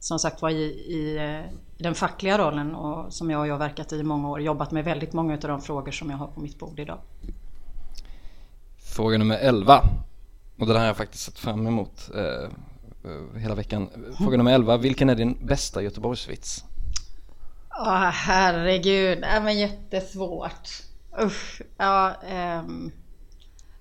som 0.00 0.18
sagt 0.18 0.42
var 0.42 0.50
i, 0.50 0.64
i, 0.72 1.16
eh, 1.16 1.52
i 1.78 1.82
den 1.82 1.94
fackliga 1.94 2.38
rollen 2.38 2.74
och 2.74 3.12
som 3.12 3.30
jag 3.30 3.38
har 3.38 3.58
verkat 3.58 3.92
i 3.92 4.02
många 4.02 4.28
år 4.28 4.40
jobbat 4.40 4.70
med 4.70 4.84
väldigt 4.84 5.12
många 5.12 5.34
av 5.34 5.40
de 5.40 5.60
frågor 5.60 5.92
som 5.92 6.10
jag 6.10 6.16
har 6.16 6.26
på 6.26 6.40
mitt 6.40 6.58
bord 6.58 6.80
idag. 6.80 6.98
Fråga 8.76 9.18
nummer 9.18 9.38
11. 9.38 9.82
Och 10.58 10.66
det 10.66 10.72
här 10.72 10.80
har 10.80 10.86
jag 10.86 10.96
faktiskt 10.96 11.24
sett 11.24 11.38
fram 11.38 11.66
emot 11.66 12.10
eh, 12.14 12.22
eh, 13.10 13.40
hela 13.40 13.54
veckan. 13.54 13.88
Fråga 14.18 14.36
nummer 14.36 14.52
11. 14.52 14.76
Vilken 14.76 15.10
är 15.10 15.14
din 15.14 15.38
bästa 15.46 15.82
Göteborgsvits? 15.82 16.64
Åh 17.78 18.10
herregud, 18.10 19.20
det 19.20 19.40
men 19.42 19.58
jättesvårt. 19.58 20.68
Usch, 21.22 21.62
ja, 21.76 22.14
ehm. 22.28 22.92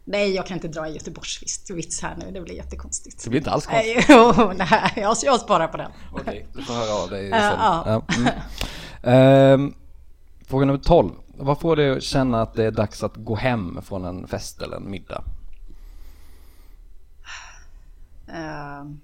Nej, 0.06 0.36
jag 0.36 0.46
kan 0.48 0.58
inte 0.58 0.68
dra 0.68 0.86
en 0.86 0.94
Göteborgsvits 0.94 2.02
här 2.02 2.16
nu. 2.18 2.32
Det 2.32 2.42
blir 2.42 2.56
jättekonstigt. 2.56 3.24
Det 3.24 3.30
blir 3.30 3.40
inte 3.40 3.52
alls 3.52 3.66
konstigt. 3.66 3.96
Nej, 3.96 4.06
jo, 4.38 4.54
nej 4.58 4.94
jag, 4.96 5.18
jag 5.24 5.40
sparar 5.40 5.68
på 5.68 5.78
den. 5.78 5.92
Okej, 6.14 6.48
du 6.54 6.64
får 6.64 6.74
höra 6.74 7.04
av 7.04 7.10
dig 7.10 7.30
Ja, 7.30 7.38
sen. 7.40 7.60
ja. 7.60 7.84
Ja, 7.86 8.16
mm. 8.18 8.34
Ehm, 9.04 9.74
Fråga 10.48 10.66
nummer 10.66 10.80
12. 10.80 11.12
Vad 11.38 11.60
får 11.60 11.76
dig 11.76 11.92
att 11.92 12.04
känna 12.04 12.42
att 12.42 12.54
det 12.54 12.64
är 12.64 12.72
dags 12.72 13.04
att 13.04 13.16
gå 13.16 13.36
hem 13.36 13.82
från 13.84 14.06
en 14.06 14.28
fest 14.28 14.62
eller 14.62 14.78
en 14.78 14.92
middag? 14.92 15.24
Ehm. 18.28 19.00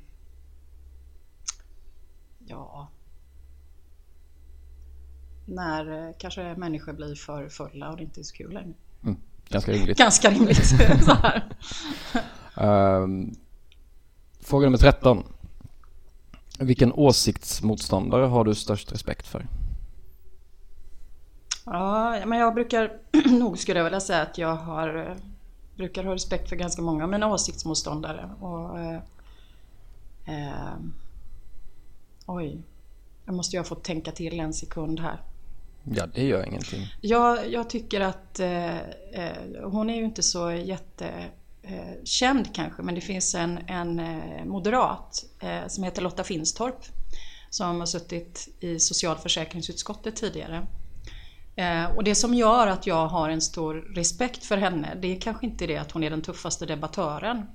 Ja. 2.48 2.90
När 5.50 6.08
eh, 6.08 6.14
kanske 6.18 6.56
människor 6.56 6.94
blir 6.94 7.16
för 7.16 7.50
fulla 7.50 7.90
och 7.90 7.98
det 7.98 8.04
inte 8.04 8.22
är 8.22 8.24
så 8.24 8.36
kul 8.36 8.54
längre. 8.54 8.74
Mm. 9.04 9.18
Ganska 9.50 9.72
rimligt. 9.72 9.98
Ganska 9.98 10.30
rimligt. 10.30 10.66
så 11.06 11.14
här. 11.14 11.44
Ehm, 12.56 13.36
fråga 14.42 14.66
nummer 14.66 14.78
13. 14.78 15.24
Vilken 16.60 16.94
åsiktsmotståndare 16.94 18.26
har 18.26 18.44
du 18.44 18.56
störst 18.56 18.92
respekt 18.92 19.28
för? 19.28 19.48
Ja, 21.66 22.26
men 22.26 22.40
jag 22.40 22.54
brukar 22.54 23.00
nog 23.40 23.60
skulle 23.60 23.80
jag 23.80 23.84
vilja 23.84 24.00
säga 24.00 24.22
att 24.22 24.38
jag 24.38 24.56
har 24.56 24.96
eh, 24.96 25.16
brukar 25.80 26.04
ha 26.04 26.14
respekt 26.14 26.50
för 26.50 26.56
ganska 26.56 26.82
många 26.82 27.04
av 27.04 27.10
mina 27.10 27.34
åsiktsmotståndare. 27.34 28.30
Och, 28.40 28.80
eh, 28.80 29.00
eh, 30.26 30.76
oj, 32.26 32.62
jag 33.26 33.36
måste 33.36 33.58
ha 33.58 33.64
fått 33.64 33.84
tänka 33.84 34.12
till 34.12 34.40
en 34.40 34.54
sekund 34.54 35.00
här. 35.00 35.22
Ja, 35.84 36.06
det 36.14 36.24
gör 36.24 36.48
ingenting. 36.48 36.88
Jag, 37.02 37.52
jag 37.52 37.70
tycker 37.70 38.02
att 38.02 38.40
eh, 38.40 38.78
eh, 38.78 39.64
hon 39.64 39.90
är 39.90 39.96
ju 39.96 40.04
inte 40.04 40.24
så 40.24 40.52
jättekänd 40.52 42.46
eh, 42.48 42.54
kanske 42.54 42.82
men 42.82 42.96
det 42.96 43.02
finns 43.02 43.36
en, 43.36 43.58
en 43.68 44.00
eh, 44.00 44.46
moderat 44.46 45.26
eh, 45.40 45.68
som 45.68 45.84
heter 45.84 46.02
Lotta 46.02 46.24
Finstorp 46.24 46.86
som 47.50 47.80
har 47.80 47.86
suttit 47.86 48.48
i 48.60 48.80
socialförsäkringsutskottet 48.80 50.16
tidigare. 50.16 50.68
Eh, 51.56 51.86
och 51.96 52.04
det 52.04 52.16
som 52.16 52.34
gör 52.34 52.68
att 52.68 52.88
jag 52.88 53.08
har 53.08 53.30
en 53.30 53.42
stor 53.42 53.74
respekt 53.76 54.46
för 54.46 54.58
henne 54.58 54.98
det 55.02 55.16
är 55.16 55.22
kanske 55.22 55.46
inte 55.46 55.68
det 55.68 55.78
att 55.78 55.92
hon 55.92 56.04
är 56.04 56.10
den 56.10 56.22
tuffaste 56.22 56.66
debattören 56.66 57.46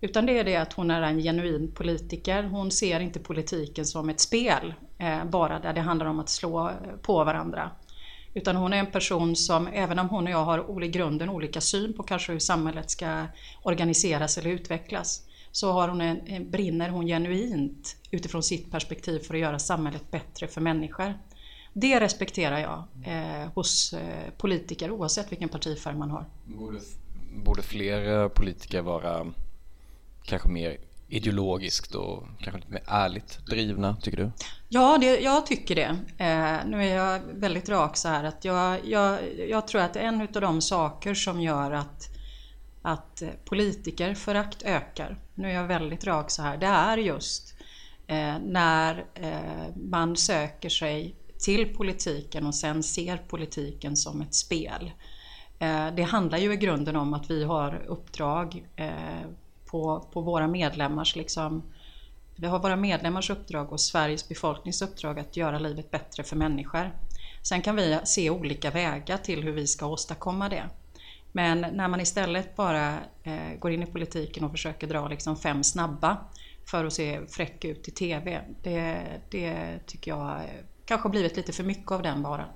utan 0.00 0.26
det 0.26 0.38
är 0.38 0.44
det 0.44 0.56
att 0.56 0.72
hon 0.72 0.90
är 0.90 1.02
en 1.02 1.18
genuin 1.18 1.72
politiker. 1.72 2.42
Hon 2.42 2.70
ser 2.70 3.00
inte 3.00 3.20
politiken 3.20 3.86
som 3.86 4.08
ett 4.08 4.20
spel, 4.20 4.74
Eh, 4.98 5.24
bara 5.24 5.58
där 5.58 5.72
det 5.72 5.80
handlar 5.80 6.06
om 6.06 6.20
att 6.20 6.28
slå 6.28 6.70
på 7.02 7.24
varandra. 7.24 7.70
Utan 8.34 8.56
hon 8.56 8.72
är 8.72 8.76
en 8.76 8.86
person 8.86 9.36
som, 9.36 9.66
även 9.66 9.98
om 9.98 10.08
hon 10.08 10.24
och 10.24 10.30
jag 10.30 10.44
har 10.44 10.84
i 10.84 10.88
grunden 10.88 11.28
olika 11.28 11.60
syn 11.60 11.92
på 11.92 12.02
kanske 12.02 12.32
hur 12.32 12.38
samhället 12.38 12.90
ska 12.90 13.26
organiseras 13.62 14.38
eller 14.38 14.50
utvecklas, 14.50 15.22
så 15.52 15.72
har 15.72 15.88
hon 15.88 16.00
en, 16.00 16.50
brinner 16.50 16.88
hon 16.88 17.06
genuint 17.06 17.96
utifrån 18.10 18.42
sitt 18.42 18.70
perspektiv 18.70 19.20
för 19.20 19.34
att 19.34 19.40
göra 19.40 19.58
samhället 19.58 20.10
bättre 20.10 20.46
för 20.46 20.60
människor. 20.60 21.14
Det 21.72 22.00
respekterar 22.00 22.58
jag 22.58 22.84
eh, 23.04 23.50
hos 23.54 23.92
eh, 23.92 24.30
politiker 24.36 24.90
oavsett 24.90 25.32
vilken 25.32 25.48
partifärg 25.48 25.96
man 25.96 26.10
har. 26.10 26.24
Borde, 26.44 26.80
borde 27.44 27.62
fler 27.62 28.22
eh, 28.22 28.28
politiker 28.28 28.82
vara 28.82 29.26
kanske 30.22 30.48
mer 30.48 30.76
ideologiskt 31.08 31.94
och 31.94 32.24
kanske 32.40 32.58
lite 32.58 32.72
mer 32.72 32.82
ärligt 32.86 33.46
drivna, 33.46 33.96
tycker 33.96 34.16
du? 34.16 34.30
Ja, 34.68 34.98
det, 35.00 35.20
jag 35.20 35.46
tycker 35.46 35.74
det. 35.74 35.96
Eh, 36.24 36.66
nu 36.66 36.84
är 36.84 36.96
jag 36.96 37.20
väldigt 37.34 37.68
rak 37.68 37.96
så 37.96 38.08
här 38.08 38.24
att 38.24 38.44
jag, 38.44 38.86
jag, 38.86 39.18
jag 39.48 39.68
tror 39.68 39.80
att 39.80 39.96
en 39.96 40.20
av 40.20 40.40
de 40.40 40.60
saker 40.60 41.14
som 41.14 41.40
gör 41.40 41.72
att, 41.72 42.08
att 42.82 43.22
politikerförakt 43.44 44.62
ökar, 44.62 45.18
nu 45.34 45.50
är 45.50 45.54
jag 45.54 45.66
väldigt 45.66 46.04
rak 46.04 46.30
så 46.30 46.42
här, 46.42 46.56
det 46.56 46.66
är 46.66 46.96
just 46.96 47.54
eh, 48.06 48.38
när 48.44 49.04
eh, 49.14 49.74
man 49.76 50.16
söker 50.16 50.68
sig 50.68 51.14
till 51.38 51.74
politiken 51.74 52.46
och 52.46 52.54
sen 52.54 52.82
ser 52.82 53.16
politiken 53.16 53.96
som 53.96 54.20
ett 54.20 54.34
spel. 54.34 54.92
Eh, 55.58 55.86
det 55.96 56.02
handlar 56.02 56.38
ju 56.38 56.52
i 56.52 56.56
grunden 56.56 56.96
om 56.96 57.14
att 57.14 57.30
vi 57.30 57.44
har 57.44 57.84
uppdrag 57.86 58.66
eh, 58.76 58.92
på, 59.70 60.08
på 60.12 60.20
våra 60.20 60.48
medlemmars 60.48 61.16
liksom, 61.16 61.62
vi 62.36 62.46
har 62.46 62.58
våra 62.58 62.76
medlemmars 62.76 63.30
uppdrag 63.30 63.72
och 63.72 63.80
Sveriges 63.80 64.28
befolknings 64.28 64.82
uppdrag 64.82 65.18
att 65.18 65.36
göra 65.36 65.58
livet 65.58 65.90
bättre 65.90 66.22
för 66.24 66.36
människor. 66.36 66.92
Sen 67.42 67.62
kan 67.62 67.76
vi 67.76 67.98
se 68.04 68.30
olika 68.30 68.70
vägar 68.70 69.16
till 69.16 69.42
hur 69.42 69.52
vi 69.52 69.66
ska 69.66 69.86
åstadkomma 69.86 70.48
det. 70.48 70.64
Men 71.32 71.60
när 71.60 71.88
man 71.88 72.00
istället 72.00 72.56
bara 72.56 72.98
eh, 73.22 73.58
går 73.60 73.72
in 73.72 73.82
i 73.82 73.86
politiken 73.86 74.44
och 74.44 74.50
försöker 74.50 74.86
dra 74.86 75.08
liksom 75.08 75.36
fem 75.36 75.64
snabba 75.64 76.16
för 76.70 76.84
att 76.84 76.92
se 76.92 77.20
fräck 77.28 77.64
ut 77.64 77.88
i 77.88 77.90
TV. 77.90 78.40
Det, 78.62 79.02
det 79.30 79.78
tycker 79.86 80.10
jag 80.10 80.28
eh, 80.28 80.44
kanske 80.84 81.08
har 81.08 81.10
blivit 81.10 81.36
lite 81.36 81.52
för 81.52 81.64
mycket 81.64 81.92
av 81.92 82.02
den 82.02 82.22
varan. 82.22 82.48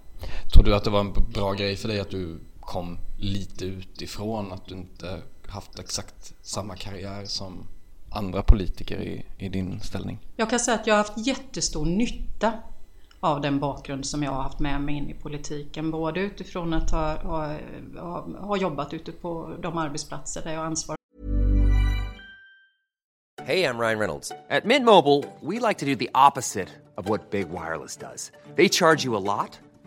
Tror 0.52 0.64
du 0.64 0.74
att 0.74 0.84
det 0.84 0.90
var 0.90 1.00
en 1.00 1.12
bra 1.12 1.52
grej 1.52 1.76
för 1.76 1.88
dig 1.88 2.00
att 2.00 2.10
du 2.10 2.40
kom 2.60 2.98
lite 3.18 3.64
utifrån? 3.64 4.52
Att 4.52 4.66
du 4.66 4.74
inte 4.74 5.22
haft 5.52 5.78
exakt 5.78 6.32
samma 6.42 6.76
karriär 6.76 7.24
som 7.24 7.66
andra 8.10 8.42
politiker 8.42 9.00
i, 9.00 9.26
i 9.38 9.48
din 9.48 9.80
ställning? 9.80 10.18
Jag 10.36 10.50
kan 10.50 10.60
säga 10.60 10.74
att 10.74 10.86
jag 10.86 10.94
har 10.94 10.98
haft 10.98 11.26
jättestor 11.26 11.86
nytta 11.86 12.52
av 13.20 13.40
den 13.40 13.58
bakgrund 13.60 14.06
som 14.06 14.22
jag 14.22 14.32
har 14.32 14.42
haft 14.42 14.58
med 14.58 14.80
mig 14.80 14.94
in 14.94 15.10
i 15.10 15.14
politiken. 15.14 15.90
Både 15.90 16.20
utifrån 16.20 16.72
att 16.74 16.90
ha, 16.90 17.22
ha, 17.22 17.56
ha, 18.00 18.28
ha 18.40 18.56
jobbat 18.56 18.94
ute 18.94 19.12
på 19.12 19.56
de 19.62 19.78
arbetsplatser 19.78 20.42
där 20.42 20.52
jag 20.52 20.66
ansvarar 20.66 20.96
Hey, 23.44 23.64
I'm 23.64 23.76
Ryan 23.76 23.98
Reynolds. 23.98 24.32
At 24.50 24.64
Mint 24.64 24.84
Mobile, 24.84 25.24
we 25.40 25.58
like 25.58 25.78
to 25.78 25.84
do 25.84 25.96
the 25.96 26.10
opposite 26.14 26.68
of 26.96 27.08
what 27.08 27.30
Big 27.30 27.50
Wireless 27.50 27.96
does. 27.96 28.30
They 28.54 28.68
charge 28.68 29.04
you 29.04 29.16
a 29.16 29.18
lot, 29.18 29.58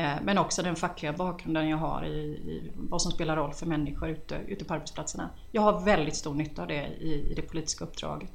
Eh, 0.00 0.16
Men 0.22 0.38
också 0.38 0.62
den 0.62 0.76
fackliga 0.76 1.12
bakgrunden 1.12 1.68
jag 1.68 1.76
har 1.76 2.04
i, 2.04 2.18
i 2.20 2.72
vad 2.74 3.02
som 3.02 3.12
spelar 3.12 3.36
roll 3.36 3.52
för 3.52 3.66
människor 3.66 4.08
ute, 4.08 4.40
ute 4.48 4.64
på 4.64 4.74
arbetsplatserna. 4.74 5.30
Jag 5.52 5.62
har 5.62 5.80
väldigt 5.84 6.16
stor 6.16 6.34
nytta 6.34 6.62
av 6.62 6.68
det 6.68 6.86
i, 6.86 7.30
i 7.30 7.34
det 7.34 7.42
politiska 7.42 7.84
uppdraget. 7.84 8.28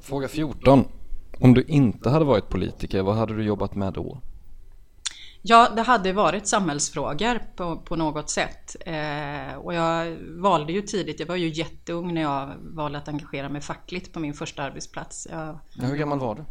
Fråga 0.00 0.28
14. 0.28 0.84
Om 1.40 1.54
du 1.54 1.62
inte 1.62 2.10
hade 2.10 2.24
varit 2.24 2.48
politiker, 2.48 3.02
vad 3.02 3.16
hade 3.16 3.36
du 3.36 3.42
jobbat 3.44 3.74
med 3.74 3.92
då? 3.92 4.20
Ja, 5.42 5.68
det 5.76 5.82
hade 5.82 6.12
varit 6.12 6.46
samhällsfrågor 6.48 7.42
på, 7.56 7.76
på 7.76 7.96
något 7.96 8.30
sätt. 8.30 8.76
Eh, 8.80 9.54
och 9.58 9.74
jag 9.74 10.16
valde 10.28 10.72
ju 10.72 10.82
tidigt, 10.82 11.20
jag 11.20 11.26
var 11.26 11.36
ju 11.36 11.48
jätteung 11.48 12.14
när 12.14 12.22
jag 12.22 12.52
valde 12.60 12.98
att 12.98 13.08
engagera 13.08 13.48
mig 13.48 13.60
fackligt 13.60 14.12
på 14.12 14.20
min 14.20 14.34
första 14.34 14.62
arbetsplats. 14.62 15.28
Jag, 15.30 15.58
Ja, 15.74 15.86
hur 15.86 15.96
gammal 15.96 16.18
var 16.18 16.34
du? 16.34 16.44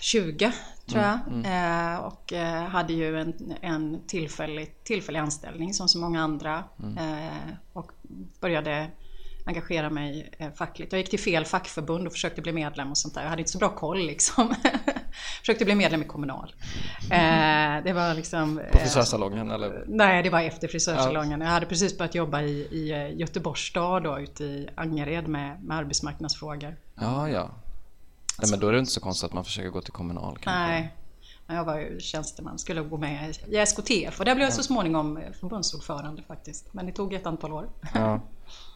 20 0.00 0.52
tror 0.88 1.02
jag. 1.02 1.18
Eh, 1.44 1.98
och 1.98 2.32
eh, 2.32 2.64
hade 2.64 2.92
ju 2.92 3.20
en, 3.20 3.34
en 3.60 4.06
tillfällig, 4.06 4.84
tillfällig 4.84 5.20
anställning 5.20 5.74
som 5.74 5.88
så 5.88 5.98
många 5.98 6.22
andra. 6.22 6.64
Eh, 6.98 7.54
och 7.72 7.92
började 8.40 8.90
engagera 9.48 9.90
mig 9.90 10.30
eh, 10.38 10.52
fackligt. 10.52 10.92
Jag 10.92 10.98
gick 10.98 11.10
till 11.10 11.18
fel 11.18 11.44
fackförbund 11.44 12.06
och 12.06 12.12
försökte 12.12 12.42
bli 12.42 12.52
medlem 12.52 12.90
och 12.90 12.98
sånt 12.98 13.14
där. 13.14 13.22
Jag 13.22 13.28
hade 13.28 13.42
inte 13.42 13.52
så 13.52 13.58
bra 13.58 13.68
koll 13.68 13.98
liksom. 13.98 14.54
försökte 15.40 15.64
bli 15.64 15.74
medlem 15.74 16.02
i 16.02 16.04
Kommunal. 16.04 16.54
Eh, 17.10 17.84
det 17.84 17.92
var 17.92 18.14
liksom... 18.14 18.60
På 18.72 18.78
frisörsalongen 18.78 19.50
eller? 19.50 19.84
Nej, 19.88 20.22
det 20.22 20.30
var 20.30 20.40
efter 20.40 20.68
frisörsalongen. 20.68 21.40
Jag 21.40 21.48
hade 21.48 21.66
precis 21.66 21.98
börjat 21.98 22.14
jobba 22.14 22.42
i, 22.42 22.60
i 22.60 23.14
Göteborgs 23.18 23.60
stad 23.60 24.02
då, 24.02 24.20
ute 24.20 24.44
i 24.44 24.68
Angered 24.74 25.28
med, 25.28 25.62
med 25.62 25.76
arbetsmarknadsfrågor. 25.76 26.76
Ja, 26.94 27.28
ja. 27.28 27.50
Nej, 28.38 28.50
men 28.50 28.60
då 28.60 28.68
är 28.68 28.72
det 28.72 28.78
inte 28.78 28.90
så 28.90 29.00
konstigt 29.00 29.24
att 29.24 29.32
man 29.32 29.44
försöker 29.44 29.68
gå 29.70 29.80
till 29.80 29.92
Kommunal. 29.92 30.38
Kanske. 30.40 30.90
Nej, 31.46 31.56
jag 31.56 31.64
var 31.64 31.78
ju 31.78 32.00
tjänsteman, 32.00 32.58
skulle 32.58 32.80
gå 32.80 32.96
med 32.96 33.36
i 33.46 33.56
SKTF 33.56 34.18
och 34.18 34.24
där 34.24 34.34
blev 34.34 34.46
jag 34.46 34.52
så 34.52 34.62
småningom 34.62 35.20
förbundsordförande 35.40 36.22
faktiskt. 36.22 36.74
Men 36.74 36.86
det 36.86 36.92
tog 36.92 37.14
ett 37.14 37.26
antal 37.26 37.52
år. 37.52 37.68
Ja. 37.94 38.20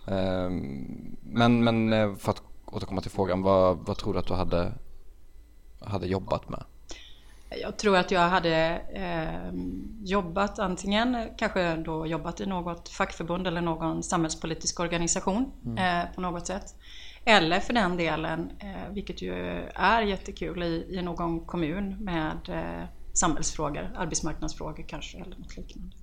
Ehm, 0.07 1.17
men, 1.23 1.65
men 1.65 1.93
eh, 1.93 2.15
för 2.15 2.31
att 2.31 2.43
återkomma 2.67 3.01
till 3.01 3.11
frågan, 3.11 3.43
vad, 3.43 3.77
vad 3.77 3.97
tror 3.97 4.13
du 4.13 4.19
att 4.19 4.27
du 4.27 4.35
hade, 4.35 4.73
hade 5.81 6.07
jobbat 6.07 6.49
med? 6.49 6.65
Jag 7.61 7.77
tror 7.77 7.97
att 7.97 8.11
jag 8.11 8.29
hade 8.29 8.81
eh, 8.95 9.53
jobbat 10.05 10.59
antingen 10.59 11.29
kanske 11.39 11.77
då 11.77 12.07
jobbat 12.07 12.41
i 12.41 12.47
något 12.47 12.89
fackförbund 12.89 13.47
eller 13.47 13.61
någon 13.61 14.03
samhällspolitisk 14.03 14.81
organisation 14.81 15.53
mm. 15.65 15.79
eh, 15.79 16.15
på 16.15 16.21
något 16.21 16.47
sätt. 16.47 16.75
Eller 17.25 17.61
för 17.61 17.73
den 17.73 17.97
delen, 17.97 18.51
eh, 18.59 18.93
vilket 18.93 19.23
ju 19.23 19.35
är 19.75 20.03
jättekul, 20.03 20.63
i, 20.63 20.87
i 20.91 21.03
någon 21.03 21.41
kommun 21.41 21.97
med 22.01 22.49
eh, 22.49 22.89
samhällsfrågor, 23.13 23.91
arbetsmarknadsfrågor 23.97 24.85
kanske 24.89 25.19
eller 25.19 25.37
något 25.37 25.57
liknande. 25.57 25.97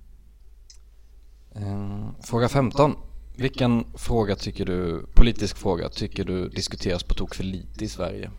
Ehm, 1.54 2.14
fråga 2.22 2.48
15. 2.48 2.96
Vilken 3.36 3.84
fråga 3.94 4.36
tycker 4.36 4.66
du, 4.66 5.06
politisk 5.14 5.56
fråga, 5.56 5.88
tycker 5.88 6.24
du 6.24 6.48
diskuteras 6.48 7.02
på 7.02 7.14
tok 7.14 7.34
för 7.34 7.44
lite 7.44 7.84
i 7.84 7.88
Sverige? 7.88 8.30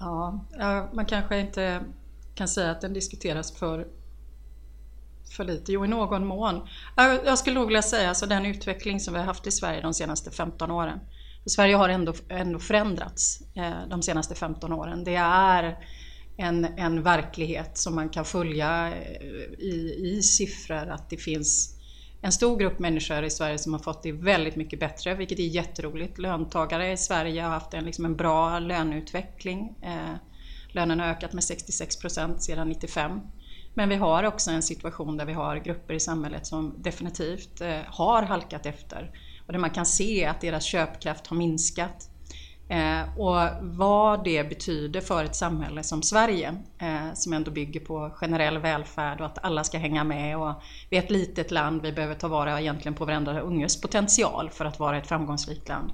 Ja, 0.00 0.44
man 0.92 1.06
kanske 1.06 1.40
inte 1.40 1.80
kan 2.34 2.48
säga 2.48 2.70
att 2.70 2.80
den 2.80 2.92
diskuteras 2.92 3.52
för, 3.52 3.86
för 5.36 5.44
lite. 5.44 5.72
Jo, 5.72 5.84
i 5.84 5.88
någon 5.88 6.26
mån. 6.26 6.68
Jag 6.96 7.38
skulle 7.38 7.54
nog 7.54 7.66
vilja 7.66 7.82
säga 7.82 8.08
alltså 8.08 8.26
den 8.26 8.46
utveckling 8.46 9.00
som 9.00 9.14
vi 9.14 9.20
har 9.20 9.26
haft 9.26 9.46
i 9.46 9.50
Sverige 9.50 9.80
de 9.80 9.94
senaste 9.94 10.30
15 10.30 10.70
åren. 10.70 10.98
För 11.42 11.50
Sverige 11.50 11.74
har 11.76 11.88
ändå, 11.88 12.14
ändå 12.28 12.58
förändrats 12.58 13.42
eh, 13.54 13.88
de 13.88 14.02
senaste 14.02 14.34
15 14.34 14.72
åren. 14.72 15.04
Det 15.04 15.16
är 15.16 15.78
en, 16.36 16.64
en 16.64 17.02
verklighet 17.02 17.78
som 17.78 17.94
man 17.94 18.08
kan 18.08 18.24
följa 18.24 18.88
eh, 18.88 19.22
i, 19.58 19.96
i 20.02 20.22
siffror 20.22 20.88
att 20.88 21.10
det 21.10 21.16
finns 21.16 21.79
en 22.20 22.32
stor 22.32 22.56
grupp 22.56 22.78
människor 22.78 23.24
i 23.24 23.30
Sverige 23.30 23.58
som 23.58 23.72
har 23.72 23.80
fått 23.80 24.02
det 24.02 24.12
väldigt 24.12 24.56
mycket 24.56 24.80
bättre, 24.80 25.14
vilket 25.14 25.38
är 25.38 25.42
jätteroligt. 25.42 26.18
Löntagare 26.18 26.92
i 26.92 26.96
Sverige 26.96 27.42
har 27.42 27.50
haft 27.50 27.74
en, 27.74 27.84
liksom 27.84 28.04
en 28.04 28.16
bra 28.16 28.58
löneutveckling. 28.58 29.74
Eh, 29.82 30.14
lönen 30.68 31.00
har 31.00 31.06
ökat 31.06 31.32
med 31.32 31.44
66 31.44 31.96
procent 31.96 32.42
sedan 32.42 32.68
95. 32.68 33.20
Men 33.74 33.88
vi 33.88 33.94
har 33.94 34.24
också 34.24 34.50
en 34.50 34.62
situation 34.62 35.16
där 35.16 35.24
vi 35.24 35.32
har 35.32 35.56
grupper 35.56 35.94
i 35.94 36.00
samhället 36.00 36.46
som 36.46 36.74
definitivt 36.78 37.60
eh, 37.60 37.80
har 37.86 38.22
halkat 38.22 38.66
efter 38.66 39.10
och 39.46 39.52
där 39.52 39.60
man 39.60 39.70
kan 39.70 39.86
se 39.86 40.24
att 40.24 40.40
deras 40.40 40.64
köpkraft 40.64 41.26
har 41.26 41.36
minskat. 41.36 42.09
Eh, 42.70 43.18
och 43.18 43.36
vad 43.60 44.24
det 44.24 44.48
betyder 44.48 45.00
för 45.00 45.24
ett 45.24 45.36
samhälle 45.36 45.82
som 45.82 46.02
Sverige, 46.02 46.54
eh, 46.78 47.14
som 47.14 47.32
ändå 47.32 47.50
bygger 47.50 47.80
på 47.80 48.10
generell 48.14 48.58
välfärd 48.58 49.20
och 49.20 49.26
att 49.26 49.44
alla 49.44 49.64
ska 49.64 49.78
hänga 49.78 50.04
med. 50.04 50.38
Och 50.38 50.62
vi 50.90 50.96
är 50.96 51.02
ett 51.02 51.10
litet 51.10 51.50
land, 51.50 51.82
vi 51.82 51.92
behöver 51.92 52.14
ta 52.14 52.28
vara 52.28 52.60
egentligen 52.60 52.94
på 52.94 53.04
varenda 53.04 53.40
unges 53.40 53.80
potential 53.80 54.50
för 54.50 54.64
att 54.64 54.78
vara 54.78 54.98
ett 54.98 55.06
framgångsrikt 55.06 55.68
land. 55.68 55.92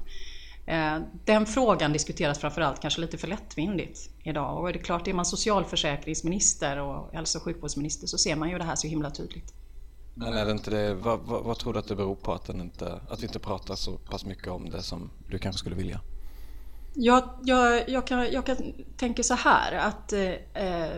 Eh, 0.67 0.99
den 1.25 1.47
frågan 1.47 1.93
diskuteras 1.93 2.39
framförallt 2.39 2.81
kanske 2.81 3.01
lite 3.01 3.19
för 3.19 3.29
lättvindigt 3.29 4.11
idag. 4.23 4.59
Och 4.61 4.69
är 4.69 4.73
det 4.73 4.79
klart, 4.79 5.09
är 5.09 5.13
man 5.13 5.25
socialförsäkringsminister 5.25 6.79
och 6.79 7.15
hälso 7.15 7.39
och 7.39 7.45
sjukvårdsminister 7.45 8.07
så 8.07 8.19
ser 8.19 8.37
man 8.37 8.51
ju 8.51 8.59
det 8.59 8.65
här 8.65 8.77
så 8.77 8.87
himla 8.89 9.11
tydligt. 9.11 9.55
Men 10.15 10.35
är 10.35 10.45
det 10.45 10.53
inte 10.53 10.71
det, 10.71 10.95
vad, 10.95 11.21
vad, 11.21 11.45
vad 11.45 11.59
tror 11.59 11.73
du 11.73 11.79
att 11.79 11.89
det 11.89 11.97
beror 11.97 12.15
på 12.15 12.33
att, 12.33 12.45
den 12.45 12.61
inte, 12.61 13.01
att 13.09 13.23
vi 13.23 13.27
inte 13.27 13.39
pratar 13.39 13.75
så 13.75 13.93
pass 13.93 14.25
mycket 14.25 14.49
om 14.49 14.71
det 14.71 14.83
som 14.83 15.11
du 15.29 15.39
kanske 15.39 15.59
skulle 15.59 15.77
vilja? 15.77 16.01
Jag, 16.99 17.29
jag, 17.45 17.89
jag, 17.89 18.07
kan, 18.07 18.33
jag 18.33 18.47
kan 18.47 18.57
tänka 18.97 19.23
så 19.23 19.35
här 19.35 19.73
att, 19.73 20.13
eh, 20.13 20.33
eh, 20.55 20.97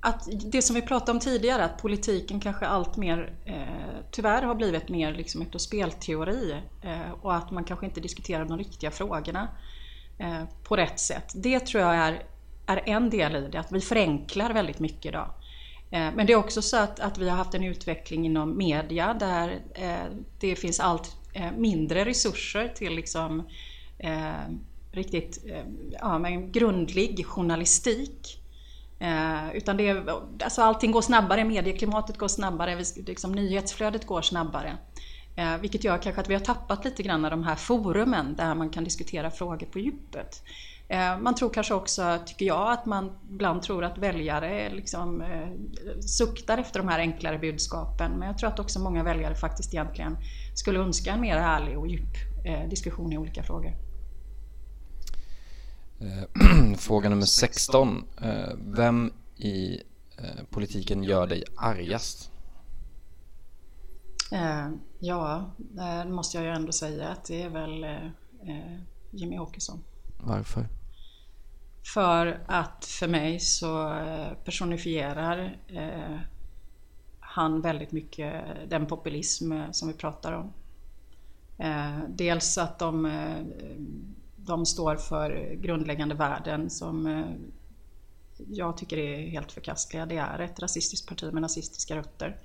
att 0.00 0.28
det 0.44 0.62
som 0.62 0.74
vi 0.74 0.82
pratade 0.82 1.12
om 1.12 1.20
tidigare, 1.20 1.64
att 1.64 1.82
politiken 1.82 2.40
kanske 2.40 2.66
allt 2.66 2.96
mer 2.96 3.32
eh, 3.44 4.02
tyvärr 4.10 4.42
har 4.42 4.54
blivit 4.54 4.88
mer 4.88 5.14
liksom 5.14 5.42
ett 5.42 5.60
spelteori 5.60 6.62
eh, 6.82 7.10
och 7.22 7.34
att 7.34 7.50
man 7.50 7.64
kanske 7.64 7.86
inte 7.86 8.00
diskuterar 8.00 8.44
de 8.44 8.58
riktiga 8.58 8.90
frågorna 8.90 9.48
eh, 10.18 10.42
på 10.62 10.76
rätt 10.76 11.00
sätt. 11.00 11.32
Det 11.34 11.60
tror 11.60 11.82
jag 11.82 11.94
är, 11.94 12.22
är 12.66 12.88
en 12.88 13.10
del 13.10 13.36
i 13.36 13.48
det, 13.48 13.60
att 13.60 13.72
vi 13.72 13.80
förenklar 13.80 14.52
väldigt 14.52 14.78
mycket 14.78 15.06
idag. 15.06 15.30
Eh, 15.90 16.08
men 16.14 16.26
det 16.26 16.32
är 16.32 16.36
också 16.36 16.62
så 16.62 16.76
att, 16.76 17.00
att 17.00 17.18
vi 17.18 17.28
har 17.28 17.36
haft 17.36 17.54
en 17.54 17.64
utveckling 17.64 18.26
inom 18.26 18.58
media 18.58 19.14
där 19.14 19.60
eh, 19.74 20.16
det 20.38 20.56
finns 20.56 20.80
allt 20.80 21.16
eh, 21.32 21.52
mindre 21.56 22.04
resurser 22.04 22.68
till 22.68 22.94
liksom 22.94 23.48
eh, 23.98 24.48
riktigt 24.96 25.44
eh, 25.46 25.64
ja, 25.90 26.18
men 26.18 26.52
grundlig 26.52 27.26
journalistik. 27.26 28.42
Eh, 28.98 29.56
utan 29.56 29.76
det, 29.76 30.04
alltså 30.44 30.62
allting 30.62 30.92
går 30.92 31.02
snabbare, 31.02 31.44
medieklimatet 31.44 32.18
går 32.18 32.28
snabbare, 32.28 32.84
liksom 33.06 33.32
nyhetsflödet 33.32 34.06
går 34.06 34.22
snabbare. 34.22 34.76
Eh, 35.36 35.58
vilket 35.58 35.84
gör 35.84 35.98
kanske 35.98 36.20
att 36.20 36.28
vi 36.30 36.34
har 36.34 36.40
tappat 36.40 36.84
lite 36.84 37.02
grann 37.02 37.24
av 37.24 37.30
de 37.30 37.42
här 37.44 37.56
forumen 37.56 38.34
där 38.36 38.54
man 38.54 38.70
kan 38.70 38.84
diskutera 38.84 39.30
frågor 39.30 39.66
på 39.66 39.78
djupet. 39.78 40.42
Eh, 40.88 41.18
man 41.18 41.34
tror 41.34 41.50
kanske 41.50 41.74
också, 41.74 42.18
tycker 42.26 42.46
jag, 42.46 42.72
att 42.72 42.86
man 42.86 43.12
ibland 43.30 43.62
tror 43.62 43.84
att 43.84 43.98
väljare 43.98 44.70
liksom, 44.74 45.20
eh, 45.20 45.48
suktar 46.00 46.58
efter 46.58 46.80
de 46.80 46.88
här 46.88 46.98
enklare 46.98 47.38
budskapen. 47.38 48.12
Men 48.12 48.28
jag 48.28 48.38
tror 48.38 48.50
att 48.50 48.58
också 48.58 48.80
många 48.80 49.02
väljare 49.02 49.34
faktiskt 49.34 49.74
egentligen 49.74 50.16
skulle 50.54 50.78
önska 50.78 51.12
en 51.12 51.20
mer 51.20 51.36
ärlig 51.36 51.78
och 51.78 51.88
djup 51.88 52.14
eh, 52.44 52.68
diskussion 52.68 53.12
i 53.12 53.18
olika 53.18 53.42
frågor. 53.42 53.85
Eh, 56.00 56.74
fråga 56.78 57.08
nummer 57.08 57.26
16. 57.26 58.04
Eh, 58.22 58.48
vem 58.56 59.12
i 59.36 59.82
eh, 60.18 60.44
politiken 60.50 61.02
gör 61.02 61.26
dig 61.26 61.44
argast? 61.56 62.32
Ja, 64.98 65.50
det 65.58 66.04
måste 66.08 66.36
jag 66.36 66.44
ju 66.44 66.50
ändå 66.50 66.72
säga 66.72 67.08
att 67.08 67.24
det 67.24 67.42
är 67.42 67.48
väl 67.48 67.86
Jimmy 69.10 69.38
Åkesson. 69.38 69.84
Varför? 70.20 70.68
För 71.94 72.44
att 72.46 72.84
för 72.84 73.08
mig 73.08 73.40
så 73.40 74.02
personifierar 74.44 75.56
han 77.20 77.60
väldigt 77.60 77.92
mycket 77.92 78.44
den 78.68 78.86
populism 78.86 79.52
som 79.72 79.88
vi 79.88 79.94
pratar 79.94 80.32
om. 80.32 80.52
Dels 82.08 82.58
att 82.58 82.78
de 82.78 83.06
de 84.46 84.66
står 84.66 84.96
för 84.96 85.54
grundläggande 85.54 86.14
värden 86.14 86.70
som 86.70 87.06
eh, 87.06 87.24
jag 88.48 88.76
tycker 88.76 88.98
är 88.98 89.28
helt 89.28 89.52
förkastliga. 89.52 90.06
Det 90.06 90.16
är 90.16 90.38
ett 90.38 90.60
rasistiskt 90.60 91.08
parti 91.08 91.32
med 91.32 91.42
nazistiska 91.42 91.96
rötter. 91.96 92.36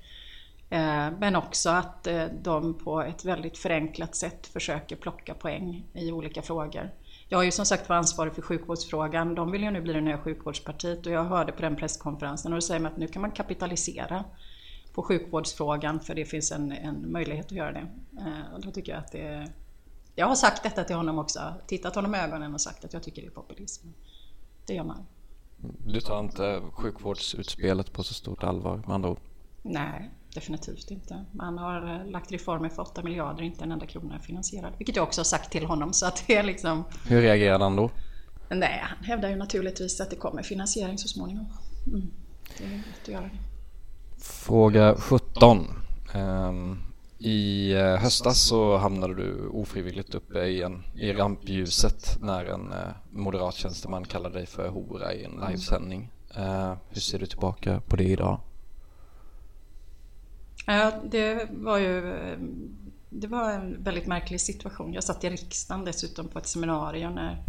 Eh, 0.69 1.09
men 1.19 1.35
också 1.35 1.69
att 1.69 2.07
eh, 2.07 2.25
de 2.41 2.73
på 2.73 3.01
ett 3.01 3.25
väldigt 3.25 3.57
förenklat 3.57 4.15
sätt 4.15 4.47
försöker 4.47 4.95
plocka 4.95 5.33
poäng 5.33 5.85
i 5.93 6.11
olika 6.11 6.41
frågor. 6.41 6.91
Jag 7.29 7.41
är 7.41 7.45
ju 7.45 7.51
som 7.51 7.65
sagt 7.65 7.89
var 7.89 7.95
ansvarig 7.95 8.33
för 8.33 8.41
sjukvårdsfrågan. 8.41 9.35
De 9.35 9.51
vill 9.51 9.63
ju 9.63 9.71
nu 9.71 9.81
bli 9.81 9.93
det 9.93 10.01
nya 10.01 10.17
sjukvårdspartiet 10.17 11.05
och 11.05 11.11
jag 11.11 11.23
hörde 11.23 11.51
på 11.51 11.61
den 11.61 11.75
presskonferensen 11.75 12.53
och 12.53 12.57
då 12.57 12.61
säger 12.61 12.79
man 12.79 12.91
att 12.91 12.97
nu 12.97 13.07
kan 13.07 13.21
man 13.21 13.31
kapitalisera 13.31 14.23
på 14.93 15.03
sjukvårdsfrågan 15.03 15.99
för 15.99 16.15
det 16.15 16.25
finns 16.25 16.51
en, 16.51 16.71
en 16.71 17.11
möjlighet 17.11 17.45
att 17.45 17.51
göra 17.51 17.71
det. 17.71 17.87
Och 18.53 18.61
då 18.61 18.71
tycker 18.71 18.91
jag 18.91 18.99
att 18.99 19.11
det 19.11 19.21
är 19.21 19.47
jag 20.15 20.28
har 20.28 20.36
sagt 20.36 20.63
detta 20.63 20.84
till 20.84 20.95
honom 20.95 21.19
också, 21.19 21.54
tittat 21.67 21.95
honom 21.95 22.15
i 22.15 22.17
ögonen 22.17 22.54
och 22.54 22.62
sagt 22.62 22.86
att 22.86 22.93
jag 22.93 23.04
tycker 23.04 23.21
det 23.21 23.28
är 23.28 23.32
populism. 23.32 23.88
Det 24.65 24.74
gör 24.74 24.84
man. 24.84 25.06
Du 25.86 26.02
tar 26.02 26.19
inte 26.19 26.62
sjukvårdsutspelet 26.74 27.93
på 27.93 28.04
så 28.04 28.13
stort 28.13 28.43
allvar 28.43 28.78
med 28.78 28.95
andra 28.95 29.10
ord? 29.10 29.19
Nej, 29.62 30.12
definitivt 30.34 30.91
inte. 30.91 31.26
Man 31.32 31.58
har 31.58 31.95
eh, 31.95 32.12
lagt 32.12 32.32
reformer 32.32 32.69
för 32.69 32.82
8 32.82 33.04
miljarder, 33.04 33.43
inte 33.43 33.63
en 33.63 33.71
enda 33.71 33.86
krona 33.86 34.15
är 34.15 34.19
finansierad. 34.19 34.74
Vilket 34.78 34.95
jag 34.95 35.04
också 35.04 35.19
har 35.19 35.26
sagt 35.26 35.52
till 35.52 35.65
honom. 35.65 35.93
Så 35.93 36.06
att 36.06 36.24
det 36.28 36.36
är 36.36 36.43
liksom... 36.43 36.84
Hur 37.08 37.21
reagerade 37.21 37.63
han 37.63 37.76
då? 37.76 37.91
Nej, 38.50 38.82
han 38.84 39.04
hävdar 39.04 39.30
ju 39.30 39.36
naturligtvis 39.36 40.02
att 40.02 40.10
det 40.10 40.15
kommer 40.15 40.43
finansiering 40.43 40.97
så 40.97 41.08
småningom. 41.08 41.45
Mm. 41.88 42.12
Det 42.58 42.63
är 42.63 42.69
lätt 42.69 43.02
att 43.02 43.08
göra 43.08 43.21
det. 43.21 43.38
Fråga 44.24 44.95
17. 44.95 45.65
I 47.23 47.73
eh, 47.73 47.95
höstas 47.95 48.41
så 48.47 48.77
hamnade 48.77 49.15
du 49.15 49.47
ofrivilligt 49.47 50.15
uppe 50.15 50.39
i, 50.39 50.62
en, 50.62 50.84
i 50.95 51.13
rampljuset 51.13 52.17
när 52.21 52.45
en 52.45 52.71
eh, 52.71 52.77
moderat 53.12 53.55
tjänsteman 53.55 54.05
kallade 54.05 54.38
dig 54.38 54.45
för 54.45 54.69
hora 54.69 55.13
i 55.13 55.23
en 55.23 55.43
livesändning. 55.47 56.12
Eh, 56.36 56.73
hur 56.89 57.01
ser 57.01 57.19
du 57.19 57.25
tillbaka 57.25 57.81
på 57.88 57.95
det 57.95 58.03
idag? 58.03 58.39
Ja, 60.65 60.91
det 61.03 61.47
var 61.51 61.77
ju 61.77 62.15
det 63.10 63.27
var 63.27 63.51
en 63.51 63.84
väldigt 63.84 64.07
märklig 64.07 64.41
situation. 64.41 64.93
Jag 64.93 65.03
satt 65.03 65.23
i 65.23 65.29
riksdagen 65.29 65.86
dessutom 65.86 66.27
på 66.27 66.39
ett 66.39 66.47
seminarium 66.47 67.13
när 67.13 67.43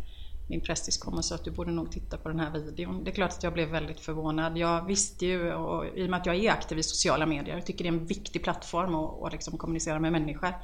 min 0.52 0.60
prästis 0.60 0.96
kom 0.98 1.14
och 1.14 1.24
sa 1.24 1.34
att 1.34 1.44
du 1.44 1.50
borde 1.50 1.70
nog 1.70 1.92
titta 1.92 2.16
på 2.16 2.28
den 2.28 2.40
här 2.40 2.50
videon. 2.50 3.04
Det 3.04 3.10
är 3.10 3.14
klart 3.14 3.30
att 3.30 3.42
jag 3.42 3.52
blev 3.52 3.68
väldigt 3.68 4.00
förvånad. 4.00 4.58
Jag 4.58 4.86
visste 4.86 5.26
ju, 5.26 5.52
och 5.52 5.86
i 5.98 6.06
och 6.06 6.10
med 6.10 6.20
att 6.20 6.26
jag 6.26 6.36
är 6.36 6.50
aktiv 6.50 6.78
i 6.78 6.82
sociala 6.82 7.26
medier, 7.26 7.54
jag 7.54 7.66
tycker 7.66 7.84
det 7.84 7.88
är 7.88 7.92
en 7.92 8.06
viktig 8.06 8.44
plattform 8.44 8.94
att, 8.94 9.22
att 9.22 9.32
liksom 9.32 9.58
kommunicera 9.58 9.98
med 9.98 10.12
människor, 10.12 10.54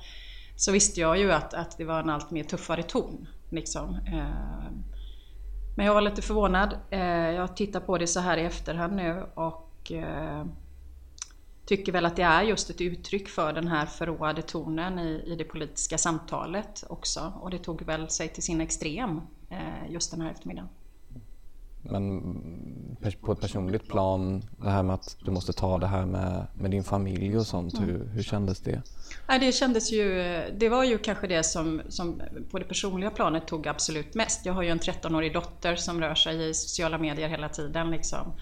så 0.56 0.72
visste 0.72 1.00
jag 1.00 1.18
ju 1.18 1.32
att, 1.32 1.54
att 1.54 1.78
det 1.78 1.84
var 1.84 2.00
en 2.00 2.10
allt 2.10 2.30
mer 2.30 2.44
tuffare 2.44 2.82
ton. 2.82 3.28
Liksom. 3.50 3.94
Eh, 3.94 4.72
men 5.76 5.86
jag 5.86 5.94
var 5.94 6.00
lite 6.00 6.22
förvånad. 6.22 6.76
Eh, 6.90 7.00
jag 7.30 7.56
tittar 7.56 7.80
på 7.80 7.98
det 7.98 8.06
så 8.06 8.20
här 8.20 8.36
i 8.36 8.44
efterhand 8.44 8.96
nu 8.96 9.26
och 9.34 9.92
eh, 9.92 10.44
tycker 11.66 11.92
väl 11.92 12.06
att 12.06 12.16
det 12.16 12.22
är 12.22 12.42
just 12.42 12.70
ett 12.70 12.80
uttryck 12.80 13.28
för 13.28 13.52
den 13.52 13.68
här 13.68 13.86
förråade 13.86 14.42
tonen 14.42 14.98
i, 14.98 15.22
i 15.26 15.36
det 15.36 15.44
politiska 15.44 15.98
samtalet 15.98 16.84
också. 16.88 17.32
Och 17.40 17.50
det 17.50 17.58
tog 17.58 17.82
väl 17.82 18.08
sig 18.08 18.28
till 18.28 18.42
sin 18.42 18.60
extrem 18.60 19.20
just 19.88 20.10
den 20.10 20.20
här 20.20 20.30
eftermiddagen. 20.30 20.68
Men 21.82 22.96
på 23.20 23.32
ett 23.32 23.40
personligt 23.40 23.88
plan, 23.88 24.42
det 24.62 24.70
här 24.70 24.82
med 24.82 24.94
att 24.94 25.16
du 25.24 25.30
måste 25.30 25.52
ta 25.52 25.78
det 25.78 25.86
här 25.86 26.06
med, 26.06 26.46
med 26.54 26.70
din 26.70 26.84
familj 26.84 27.36
och 27.36 27.46
sånt, 27.46 27.74
mm. 27.74 27.88
hur, 27.88 28.08
hur 28.12 28.22
kändes 28.22 28.60
det? 28.60 28.82
Ja, 29.28 29.38
det 29.38 29.52
kändes 29.52 29.92
ju, 29.92 30.14
det 30.58 30.68
var 30.68 30.84
ju 30.84 30.98
kanske 30.98 31.26
det 31.26 31.42
som, 31.42 31.82
som 31.88 32.22
på 32.50 32.58
det 32.58 32.64
personliga 32.64 33.10
planet 33.10 33.46
tog 33.46 33.68
absolut 33.68 34.14
mest. 34.14 34.46
Jag 34.46 34.52
har 34.52 34.62
ju 34.62 34.68
en 34.68 34.78
13-årig 34.78 35.32
dotter 35.32 35.76
som 35.76 36.00
rör 36.00 36.14
sig 36.14 36.48
i 36.48 36.54
sociala 36.54 36.98
medier 36.98 37.28
hela 37.28 37.48
tiden. 37.48 37.90
Liksom. 37.90 38.32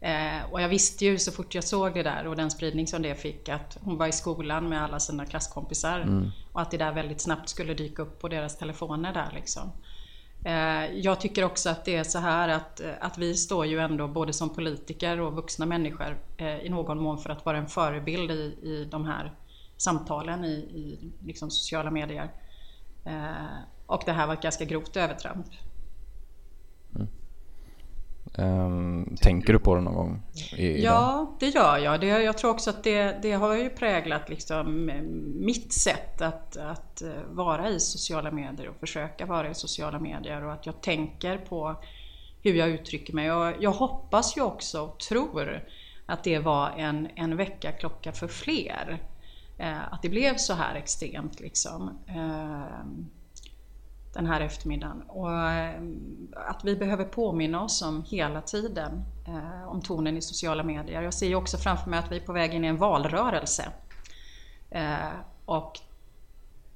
Eh, 0.00 0.52
och 0.52 0.62
jag 0.62 0.68
visste 0.68 1.04
ju 1.04 1.18
så 1.18 1.32
fort 1.32 1.54
jag 1.54 1.64
såg 1.64 1.94
det 1.94 2.02
där 2.02 2.26
och 2.26 2.36
den 2.36 2.50
spridning 2.50 2.86
som 2.86 3.02
det 3.02 3.14
fick 3.14 3.48
att 3.48 3.78
hon 3.80 3.96
var 3.98 4.06
i 4.06 4.12
skolan 4.12 4.68
med 4.68 4.82
alla 4.82 5.00
sina 5.00 5.26
klasskompisar 5.26 6.00
mm. 6.00 6.30
och 6.52 6.60
att 6.60 6.70
det 6.70 6.76
där 6.76 6.92
väldigt 6.92 7.20
snabbt 7.20 7.48
skulle 7.48 7.74
dyka 7.74 8.02
upp 8.02 8.20
på 8.20 8.28
deras 8.28 8.58
telefoner 8.58 9.12
där 9.12 9.30
liksom. 9.34 9.72
Eh, 10.44 10.92
jag 10.92 11.20
tycker 11.20 11.44
också 11.44 11.70
att 11.70 11.84
det 11.84 11.96
är 11.96 12.04
så 12.04 12.18
här 12.18 12.48
att, 12.48 12.80
eh, 12.80 12.92
att 13.00 13.18
vi 13.18 13.34
står 13.34 13.66
ju 13.66 13.78
ändå 13.78 14.08
både 14.08 14.32
som 14.32 14.54
politiker 14.54 15.20
och 15.20 15.32
vuxna 15.32 15.66
människor 15.66 16.18
eh, 16.36 16.58
i 16.58 16.68
någon 16.68 17.02
mån 17.02 17.18
för 17.18 17.30
att 17.30 17.44
vara 17.44 17.58
en 17.58 17.68
förebild 17.68 18.30
i, 18.30 18.58
i 18.62 18.88
de 18.90 19.04
här 19.04 19.34
samtalen 19.76 20.44
i, 20.44 20.54
i 20.54 21.12
liksom 21.26 21.50
sociala 21.50 21.90
medier. 21.90 22.30
Och 23.86 24.02
det 24.06 24.12
här 24.12 24.26
var 24.26 24.34
ett 24.34 24.42
ganska 24.42 24.64
grovt 24.64 24.96
övertramp. 24.96 25.46
Um, 28.38 29.16
tänker 29.20 29.52
du 29.52 29.58
på 29.58 29.74
det 29.74 29.80
någon 29.80 29.94
gång? 29.94 30.22
I, 30.56 30.82
ja, 30.82 31.36
det 31.40 31.48
gör 31.48 31.78
jag. 31.78 32.00
Det, 32.00 32.06
jag 32.06 32.38
tror 32.38 32.50
också 32.50 32.70
att 32.70 32.84
det, 32.84 33.22
det 33.22 33.32
har 33.32 33.54
ju 33.54 33.70
präglat 33.70 34.28
liksom 34.28 34.90
mitt 35.34 35.72
sätt 35.72 36.22
att, 36.22 36.56
att 36.56 37.02
eh, 37.02 37.10
vara 37.30 37.68
i 37.68 37.80
sociala 37.80 38.30
medier 38.30 38.68
och 38.68 38.76
försöka 38.80 39.26
vara 39.26 39.50
i 39.50 39.54
sociala 39.54 39.98
medier 39.98 40.44
och 40.44 40.52
att 40.52 40.66
jag 40.66 40.80
tänker 40.80 41.38
på 41.38 41.76
hur 42.42 42.54
jag 42.54 42.68
uttrycker 42.68 43.14
mig. 43.14 43.32
Och 43.32 43.52
jag 43.60 43.70
hoppas 43.70 44.36
ju 44.36 44.42
också 44.42 44.82
och 44.82 44.98
tror 44.98 45.62
att 46.06 46.24
det 46.24 46.38
var 46.38 46.70
en, 46.70 47.08
en 47.14 47.36
väckarklocka 47.36 48.12
för 48.12 48.28
fler. 48.28 49.02
Eh, 49.58 49.92
att 49.92 50.02
det 50.02 50.08
blev 50.08 50.36
så 50.36 50.54
här 50.54 50.74
extremt 50.74 51.40
liksom. 51.40 51.98
Eh, 52.06 52.86
den 54.18 54.26
här 54.26 54.40
eftermiddagen. 54.40 55.02
Och 55.02 55.32
eh, 55.32 55.82
att 56.32 56.64
vi 56.64 56.76
behöver 56.76 57.04
påminna 57.04 57.64
oss 57.64 57.82
om 57.82 58.04
hela 58.08 58.40
tiden 58.40 59.04
eh, 59.26 59.68
om 59.68 59.82
tonen 59.82 60.16
i 60.16 60.22
sociala 60.22 60.62
medier. 60.62 61.02
Jag 61.02 61.14
ser 61.14 61.26
ju 61.26 61.34
också 61.34 61.56
framför 61.56 61.90
mig 61.90 61.98
att 61.98 62.12
vi 62.12 62.16
är 62.16 62.20
på 62.20 62.32
väg 62.32 62.54
in 62.54 62.64
i 62.64 62.68
en 62.68 62.76
valrörelse. 62.76 63.68
Eh, 64.70 65.10
och 65.44 65.80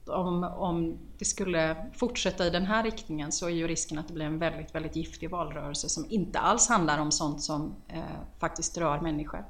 om, 0.07 0.45
om 0.45 0.99
det 1.19 1.25
skulle 1.25 1.77
fortsätta 1.97 2.47
i 2.47 2.51
den 2.51 2.67
här 2.67 2.83
riktningen 2.83 3.33
så 3.33 3.47
är 3.47 3.51
ju 3.51 3.69
risken 3.69 3.99
att 3.99 4.09
det 4.09 4.15
blir 4.15 4.27
en 4.27 4.39
väldigt, 4.39 4.75
väldigt 4.75 4.97
giftig 4.97 5.31
valrörelse 5.31 5.89
som 5.89 6.07
inte 6.09 6.39
alls 6.39 6.69
handlar 6.69 6.99
om 6.99 7.13
sånt 7.13 7.43
som 7.43 7.75
eh, 7.89 8.01
faktiskt 8.39 8.79
rör 8.79 9.01
människor. 9.01 9.45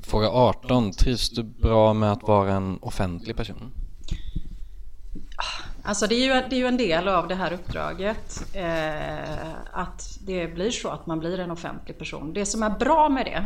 Fråga 0.00 0.28
18. 0.28 0.92
Trivs 0.92 1.30
du 1.30 1.42
bra 1.42 1.94
med 1.94 2.12
att 2.12 2.22
vara 2.22 2.52
en 2.52 2.78
offentlig 2.82 3.36
person? 3.36 3.72
Alltså 5.90 6.06
det 6.06 6.14
är, 6.14 6.24
ju, 6.24 6.48
det 6.48 6.56
är 6.56 6.60
ju 6.60 6.66
en 6.66 6.76
del 6.76 7.08
av 7.08 7.28
det 7.28 7.34
här 7.34 7.52
uppdraget 7.52 8.42
eh, 8.52 9.52
att 9.72 10.18
det 10.20 10.46
blir 10.46 10.70
så 10.70 10.88
att 10.88 11.06
man 11.06 11.18
blir 11.18 11.40
en 11.40 11.50
offentlig 11.50 11.98
person. 11.98 12.32
Det 12.32 12.46
som 12.46 12.62
är 12.62 12.70
bra 12.70 13.08
med 13.08 13.26
det, 13.26 13.44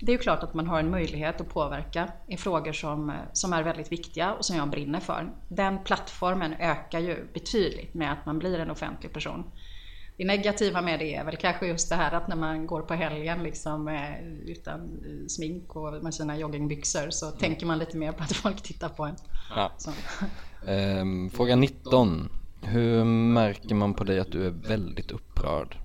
det 0.00 0.12
är 0.12 0.16
ju 0.16 0.18
klart 0.18 0.42
att 0.42 0.54
man 0.54 0.66
har 0.66 0.80
en 0.80 0.90
möjlighet 0.90 1.40
att 1.40 1.48
påverka 1.48 2.12
i 2.28 2.36
frågor 2.36 2.72
som, 2.72 3.12
som 3.32 3.52
är 3.52 3.62
väldigt 3.62 3.92
viktiga 3.92 4.32
och 4.32 4.44
som 4.44 4.56
jag 4.56 4.70
brinner 4.70 5.00
för. 5.00 5.32
Den 5.48 5.84
plattformen 5.84 6.52
ökar 6.52 6.98
ju 6.98 7.32
betydligt 7.34 7.94
med 7.94 8.12
att 8.12 8.26
man 8.26 8.38
blir 8.38 8.58
en 8.58 8.70
offentlig 8.70 9.12
person. 9.12 9.50
Det 10.20 10.26
negativa 10.26 10.80
med 10.82 10.98
det 10.98 11.14
är 11.14 11.24
väl 11.24 11.36
kanske 11.36 11.66
just 11.66 11.88
det 11.88 11.94
här 11.94 12.12
att 12.12 12.28
när 12.28 12.36
man 12.36 12.66
går 12.66 12.80
på 12.80 12.94
helgen 12.94 13.42
liksom, 13.42 13.88
eh, 13.88 14.26
utan 14.46 15.00
smink 15.28 15.76
och 15.76 16.02
med 16.02 16.14
sina 16.14 16.38
joggingbyxor 16.38 17.10
så 17.10 17.26
mm. 17.26 17.38
tänker 17.38 17.66
man 17.66 17.78
lite 17.78 17.96
mer 17.96 18.12
på 18.12 18.22
att 18.22 18.32
folk 18.32 18.62
tittar 18.62 18.88
på 18.88 19.04
en. 19.04 19.16
Ja. 19.56 19.72
Ehm, 20.66 21.30
fråga 21.30 21.56
19. 21.56 22.28
Hur 22.62 23.04
märker 23.04 23.74
man 23.74 23.94
på 23.94 24.04
dig 24.04 24.20
att 24.20 24.32
du 24.32 24.46
är 24.46 24.50
väldigt 24.50 25.10
upprörd? 25.10 25.76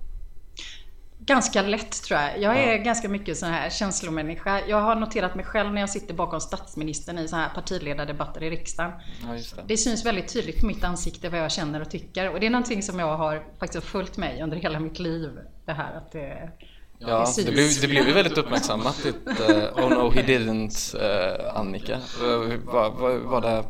Ganska 1.26 1.62
lätt 1.62 2.02
tror 2.02 2.20
jag. 2.20 2.38
Jag 2.40 2.58
är 2.58 2.76
ja. 2.76 2.82
ganska 2.82 3.08
mycket 3.08 3.36
sån 3.36 3.48
här 3.48 3.70
känslomänniska. 3.70 4.60
Jag 4.66 4.80
har 4.80 4.94
noterat 4.94 5.34
mig 5.34 5.44
själv 5.44 5.72
när 5.72 5.80
jag 5.80 5.90
sitter 5.90 6.14
bakom 6.14 6.40
statsministern 6.40 7.18
i 7.18 7.28
så 7.28 7.36
här 7.36 7.48
partiledardebatter 7.54 8.42
i 8.42 8.50
riksdagen. 8.50 8.92
Ja, 9.22 9.32
det. 9.32 9.62
det. 9.66 9.76
syns 9.76 10.06
väldigt 10.06 10.32
tydligt 10.32 10.60
på 10.60 10.66
mitt 10.66 10.84
ansikte 10.84 11.28
vad 11.28 11.40
jag 11.40 11.52
känner 11.52 11.80
och 11.80 11.90
tycker. 11.90 12.32
Och 12.32 12.40
det 12.40 12.46
är 12.46 12.50
någonting 12.50 12.82
som 12.82 12.98
jag 12.98 13.16
har 13.16 13.42
faktiskt 13.58 13.86
följt 13.86 14.16
mig 14.16 14.42
under 14.42 14.56
hela 14.56 14.80
mitt 14.80 14.98
liv. 14.98 15.30
Det 15.64 15.72
här 15.72 15.96
att 15.96 16.12
det, 16.12 16.50
Ja, 16.98 17.26
det, 17.36 17.44
det, 17.44 17.52
blev, 17.52 17.68
det 17.80 17.88
blev 17.88 18.06
ju 18.06 18.12
väldigt 18.12 18.38
uppmärksammat 18.38 19.02
ditt 19.02 19.40
uh, 19.40 19.84
Oh 19.84 19.88
no 19.88 20.10
he 20.10 20.22
didn't 20.22 20.96
uh, 20.96 21.58
Annika. 21.58 21.96
Uh, 21.96 22.56
var, 22.64 22.90
var, 22.90 23.18
var 23.18 23.40
det 23.40 23.64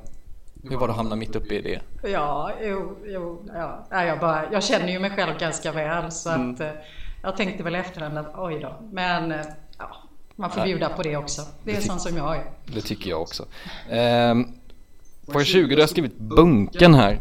hur 0.70 0.76
var 0.76 0.86
det 0.86 0.92
att 0.92 0.96
hamna 0.96 1.16
mitt 1.16 1.36
uppe 1.36 1.54
i 1.54 1.62
det? 1.62 2.08
Ja, 2.10 2.52
jo, 2.62 2.96
jo 3.04 3.46
ja. 3.54 3.86
Jag, 3.90 4.20
bara, 4.20 4.52
jag 4.52 4.64
känner 4.64 4.88
ju 4.88 4.98
mig 4.98 5.10
själv 5.10 5.38
ganska 5.38 5.72
väl 5.72 6.12
så 6.12 6.30
mm. 6.30 6.54
att 6.54 6.60
mm. 6.60 6.76
Jag 7.26 7.36
tänkte 7.36 7.62
väl 7.62 7.74
efterhand 7.74 8.18
att 8.18 8.34
oj 8.36 8.58
då. 8.60 8.76
Men 8.92 9.32
eh, 9.32 9.40
ja, 9.78 9.96
man 10.36 10.50
får 10.50 10.64
bjuda 10.64 10.88
på 10.88 11.02
det 11.02 11.16
också. 11.16 11.42
Det 11.64 11.76
är 11.76 11.80
sånt 11.80 12.00
som 12.00 12.16
jag 12.16 12.36
är. 12.36 12.44
Det 12.66 12.80
tycker 12.80 13.10
jag 13.10 13.22
också. 13.22 13.44
Ehm, 13.90 14.46
på 15.26 15.44
20 15.44 15.74
du 15.74 15.82
har 15.82 15.88
skrivit 15.88 16.18
bunken 16.18 16.94
här. 16.94 17.20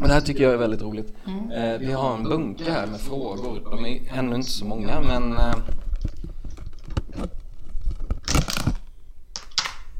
Och 0.00 0.08
det 0.08 0.14
här 0.14 0.20
tycker 0.20 0.42
jag 0.44 0.52
är 0.52 0.56
väldigt 0.56 0.82
roligt. 0.82 1.14
Mm. 1.26 1.50
Eh, 1.50 1.78
vi 1.78 1.92
har 1.92 2.14
en 2.14 2.24
bunke 2.24 2.72
här 2.72 2.86
med 2.86 3.00
frågor. 3.00 3.70
De 3.70 3.86
är 3.86 4.18
ännu 4.18 4.36
inte 4.36 4.50
så 4.50 4.64
många 4.64 5.00
men 5.00 5.32
eh, 5.32 5.54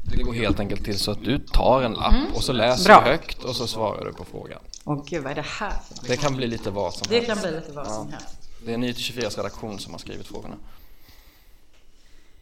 Det 0.03 0.23
går 0.23 0.33
helt 0.33 0.59
enkelt 0.59 0.85
till 0.85 0.99
så 0.99 1.11
att 1.11 1.23
du 1.23 1.39
tar 1.39 1.81
en 1.81 1.93
lapp 1.93 2.13
mm. 2.13 2.33
och 2.35 2.43
så 2.43 2.53
läser 2.53 2.89
Bra. 2.89 3.01
du 3.03 3.09
högt 3.09 3.43
och 3.43 3.55
så 3.55 3.67
svarar 3.67 4.05
du 4.05 4.13
på 4.13 4.25
frågan. 4.25 4.59
Åh 4.85 5.03
gud, 5.05 5.23
vad 5.23 5.31
är 5.31 5.35
det 5.35 5.45
här 5.59 5.69
för 5.69 6.07
Det 6.07 6.17
kan 6.17 6.35
bli 6.35 6.47
lite 6.47 6.71
vad 6.71 6.93
som 6.93 7.07
det 7.09 7.15
helst. 7.15 7.29
Det 7.29 7.33
kan 7.33 7.51
bli 7.51 7.59
lite 7.59 7.71
vad 7.71 7.85
ja. 7.85 7.89
som 7.89 8.11
helst. 8.11 8.38
Det 8.65 8.73
är 8.73 8.77
Ny 8.77 8.93
24 8.93 9.29
redaktion 9.29 9.79
som 9.79 9.93
har 9.93 9.99
skrivit 9.99 10.27
frågorna. 10.27 10.55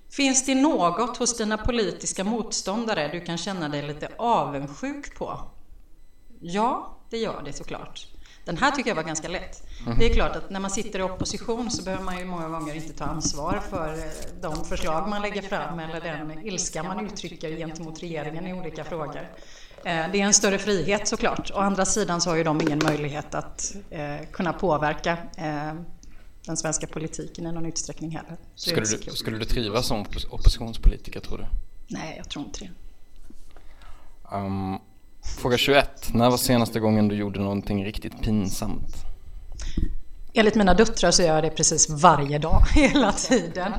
Finns 0.10 0.46
det 0.46 0.56
något 0.56 1.18
hos 1.18 1.38
dina 1.38 1.58
politiska 1.58 2.24
motståndare 2.24 3.08
du 3.08 3.26
kan 3.26 3.38
känna 3.38 3.70
dig 3.70 3.88
lite 3.88 4.10
avundsjuk 4.18 5.18
på? 5.18 5.42
Ja, 6.40 6.98
det 7.10 7.18
gör 7.18 7.42
det 7.46 7.54
såklart. 7.54 8.08
Den 8.46 8.58
här 8.58 8.72
tycker 8.72 8.90
jag 8.90 8.96
var 8.96 9.04
ganska 9.04 9.28
lätt. 9.28 9.64
Det 10.00 10.06
är 10.06 10.14
klart 10.14 10.36
att 10.36 10.50
när 10.50 10.60
man 10.60 10.72
sitter 10.72 11.00
i 11.00 11.02
opposition 11.02 11.72
så 11.72 11.84
behöver 11.84 12.04
man 12.04 12.20
ju 12.20 12.26
många 12.26 12.50
gånger 12.50 12.76
inte 12.76 12.94
ta 12.94 13.06
ansvar 13.06 13.62
för 13.70 13.94
eh, 13.94 14.06
de 14.42 14.66
förslag 14.66 15.10
man 15.10 15.22
lägger 15.22 15.42
fram 15.42 15.80
eller 15.80 16.02
den 16.02 16.48
ilska 16.48 16.84
man 16.84 17.06
uttrycker 17.06 17.58
gentemot 17.58 18.04
regeringen 18.04 18.48
i 18.48 18.54
olika 18.54 18.84
frågor. 18.84 19.30
Eh, 19.84 20.12
det 20.12 20.22
är 20.22 20.26
en 20.26 20.34
större 20.34 20.58
frihet 20.58 21.08
såklart. 21.08 21.52
Å 21.56 21.60
andra 21.60 21.86
sidan 21.86 22.22
så 22.22 22.30
har 22.30 22.38
ju 22.38 22.44
de 22.44 22.62
ingen 22.62 22.80
möjlighet 22.84 23.36
att 23.36 23.76
eh, 23.90 24.18
kunna 24.32 24.54
påverka 24.54 25.18
den 26.48 26.58
svenska 26.58 26.88
politiken 26.88 27.48
i 27.48 27.52
någon 27.52 27.66
utsträckning 27.66 28.12
heller. 28.12 28.38
Skulle 28.56 28.86
du, 28.86 29.12
skulle 29.12 29.38
du 29.38 29.46
trivas 29.46 29.88
som 29.88 30.06
oppositionspolitiker 30.30 31.20
tror 31.20 31.38
du? 31.38 31.46
Nej, 31.88 32.16
jag 32.18 32.30
tror 32.30 32.46
inte 32.46 32.60
det. 32.60 32.70
Um, 34.36 34.80
Fråga 35.42 35.58
21. 35.58 36.14
När 36.14 36.30
var 36.30 36.38
senaste 36.38 36.80
gången 36.80 37.08
du 37.08 37.16
gjorde 37.16 37.40
någonting 37.40 37.86
riktigt 37.86 38.22
pinsamt? 38.22 38.96
Enligt 40.34 40.56
mina 40.56 40.74
döttrar 40.74 41.12
så 41.12 41.22
gör 41.22 41.36
jag 41.36 41.44
det 41.44 41.50
precis 41.50 41.90
varje 41.90 42.40
dag, 42.40 42.62
hela 42.76 43.12
tiden. 43.12 43.72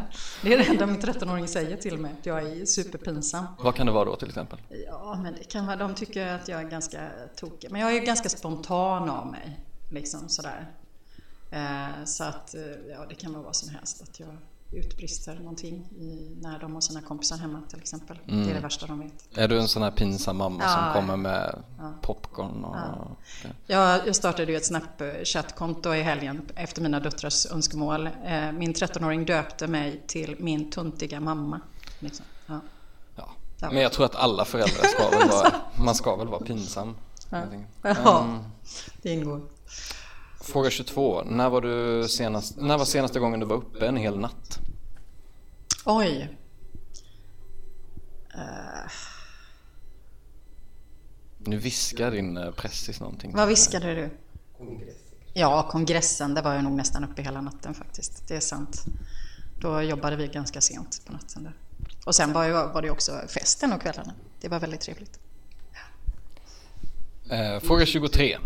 Det 0.42 0.54
är 0.54 0.58
det 0.58 0.64
enda 0.64 0.86
min 0.86 1.00
13-åring 1.00 1.48
säger 1.48 1.76
till 1.76 1.98
mig, 1.98 2.12
att 2.20 2.26
jag 2.26 2.42
är 2.42 2.64
superpinsam. 2.64 3.46
Vad 3.58 3.74
kan 3.74 3.86
det 3.86 3.92
vara 3.92 4.04
då 4.04 4.16
till 4.16 4.28
exempel? 4.28 4.58
Ja, 4.86 5.20
men 5.22 5.34
det 5.34 5.44
kan 5.44 5.66
vara, 5.66 5.76
de 5.76 5.94
tycker 5.94 6.26
att 6.26 6.48
jag 6.48 6.60
är 6.60 6.68
ganska 6.68 7.08
tokig. 7.36 7.70
Men 7.70 7.80
jag 7.80 7.96
är 7.96 8.00
ganska 8.00 8.28
spontan 8.28 9.10
av 9.10 9.26
mig, 9.26 9.60
liksom 9.90 10.28
sådär. 10.28 10.68
Eh, 11.50 12.04
så 12.04 12.24
att, 12.24 12.54
eh, 12.54 12.60
ja 12.90 13.06
det 13.08 13.14
kan 13.14 13.32
vara 13.32 13.42
vad 13.42 13.56
som 13.56 13.68
helst. 13.68 14.02
Att 14.02 14.20
jag 14.20 14.36
utbrister 14.72 15.34
någonting 15.34 15.74
i, 15.98 16.36
när 16.42 16.58
de 16.58 16.74
har 16.74 16.80
sina 16.80 17.02
kompisar 17.02 17.36
hemma 17.36 17.62
till 17.68 17.78
exempel. 17.78 18.18
Det 18.26 18.32
är 18.50 18.54
det 18.54 18.60
värsta 18.60 18.86
de 18.86 18.98
vet. 19.00 19.28
Är 19.38 19.48
du 19.48 19.58
en 19.60 19.68
sån 19.68 19.82
här 19.82 19.90
pinsam 19.90 20.36
mamma 20.36 20.62
Ja. 20.62 20.68
som 20.68 21.00
kommer 21.00 21.16
med 21.16 21.62
popcorn 22.02 22.64
och... 22.64 22.76
Jag, 23.66 24.06
jag 24.06 24.16
startade 24.16 24.52
ju 24.52 24.56
ett 24.58 24.66
Snapchat-konto 24.66 25.94
i 25.94 26.02
helgen 26.02 26.42
efter 26.54 26.82
mina 26.82 27.00
döttrars 27.00 27.46
önskemål. 27.46 28.06
Eh, 28.06 28.52
Min 28.52 28.74
13-åring 28.74 29.24
döpte 29.24 29.66
mig 29.66 30.02
till 30.06 30.36
min 30.38 30.70
tuntiga 30.70 31.20
mamma. 31.20 31.60
Liksom. 31.98 32.24
Ja. 32.46 32.60
Ja. 33.16 33.28
Ja. 33.60 33.70
Men 33.70 33.82
jag 33.82 33.92
tror 33.92 34.04
att 34.06 34.14
alla 34.16 34.44
föräldrar 34.44 34.84
ska 34.84 35.18
väl 35.18 35.28
vara, 35.28 35.52
man 35.84 35.94
ska 35.94 36.16
väl 36.16 36.28
vara 36.28 36.44
pinsam. 36.44 36.96
Ja, 37.30 37.42
det 39.02 39.10
ingår. 39.12 39.40
Fråga 40.52 40.70
22. 40.70 41.22
När 41.24 41.50
var, 41.50 41.60
du 41.60 42.08
senast, 42.08 42.56
när 42.56 42.78
var 42.78 42.84
senaste 42.84 43.18
gången 43.18 43.40
du 43.40 43.46
var 43.46 43.56
uppe 43.56 43.86
en 43.86 43.96
hel 43.96 44.18
natt? 44.18 44.58
Oj. 45.84 46.38
Nu 51.38 51.56
viskar 51.56 52.10
din 52.10 52.36
eh, 52.36 52.50
pressis 52.50 53.00
någonting. 53.00 53.32
Vad 53.34 53.48
viskade 53.48 53.94
du? 53.94 54.10
Ja, 55.34 55.68
kongressen. 55.70 56.34
Där 56.34 56.42
var 56.42 56.54
jag 56.54 56.64
nog 56.64 56.72
nästan 56.72 57.04
uppe 57.04 57.22
hela 57.22 57.40
natten 57.40 57.74
faktiskt. 57.74 58.28
Det 58.28 58.36
är 58.36 58.40
sant. 58.40 58.84
Då 59.60 59.82
jobbade 59.82 60.16
vi 60.16 60.26
ganska 60.26 60.60
sent 60.60 61.02
på 61.06 61.12
natten 61.12 61.42
där. 61.42 61.54
Och 62.06 62.14
sen 62.14 62.32
var, 62.32 62.44
jag, 62.44 62.72
var 62.72 62.82
det 62.82 62.90
också 62.90 63.12
festen 63.28 63.72
och 63.72 63.80
kvällarna. 63.80 64.14
Det 64.40 64.48
var 64.48 64.60
väldigt 64.60 64.80
trevligt. 64.80 65.18
Eh, 67.30 67.60
fråga 67.60 67.86
23. 67.86 68.38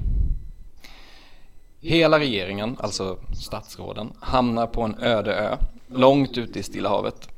Hela 1.85 2.19
regeringen, 2.19 2.77
alltså 2.81 3.19
statsråden, 3.33 4.13
hamnar 4.21 4.67
på 4.67 4.83
en 4.83 4.99
öde 4.99 5.35
ö 5.35 5.57
långt 5.87 6.39
ute 6.39 6.59
i 6.59 6.63
Stilla 6.63 6.89
havet. 6.89 7.29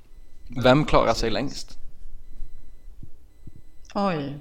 Vem 0.62 0.84
klarar 0.84 1.14
sig 1.14 1.30
längst? 1.30 1.78
Oj. 3.94 4.38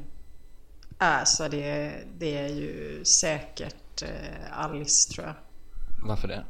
Alltså 0.97 1.49
det, 1.49 1.93
det 2.17 2.37
är 2.37 2.47
ju 2.47 3.03
säkert 3.05 4.01
eh, 4.01 4.59
Alice 4.59 5.13
tror 5.13 5.27
jag. 5.27 5.35
Varför 6.07 6.27
det? 6.27 6.43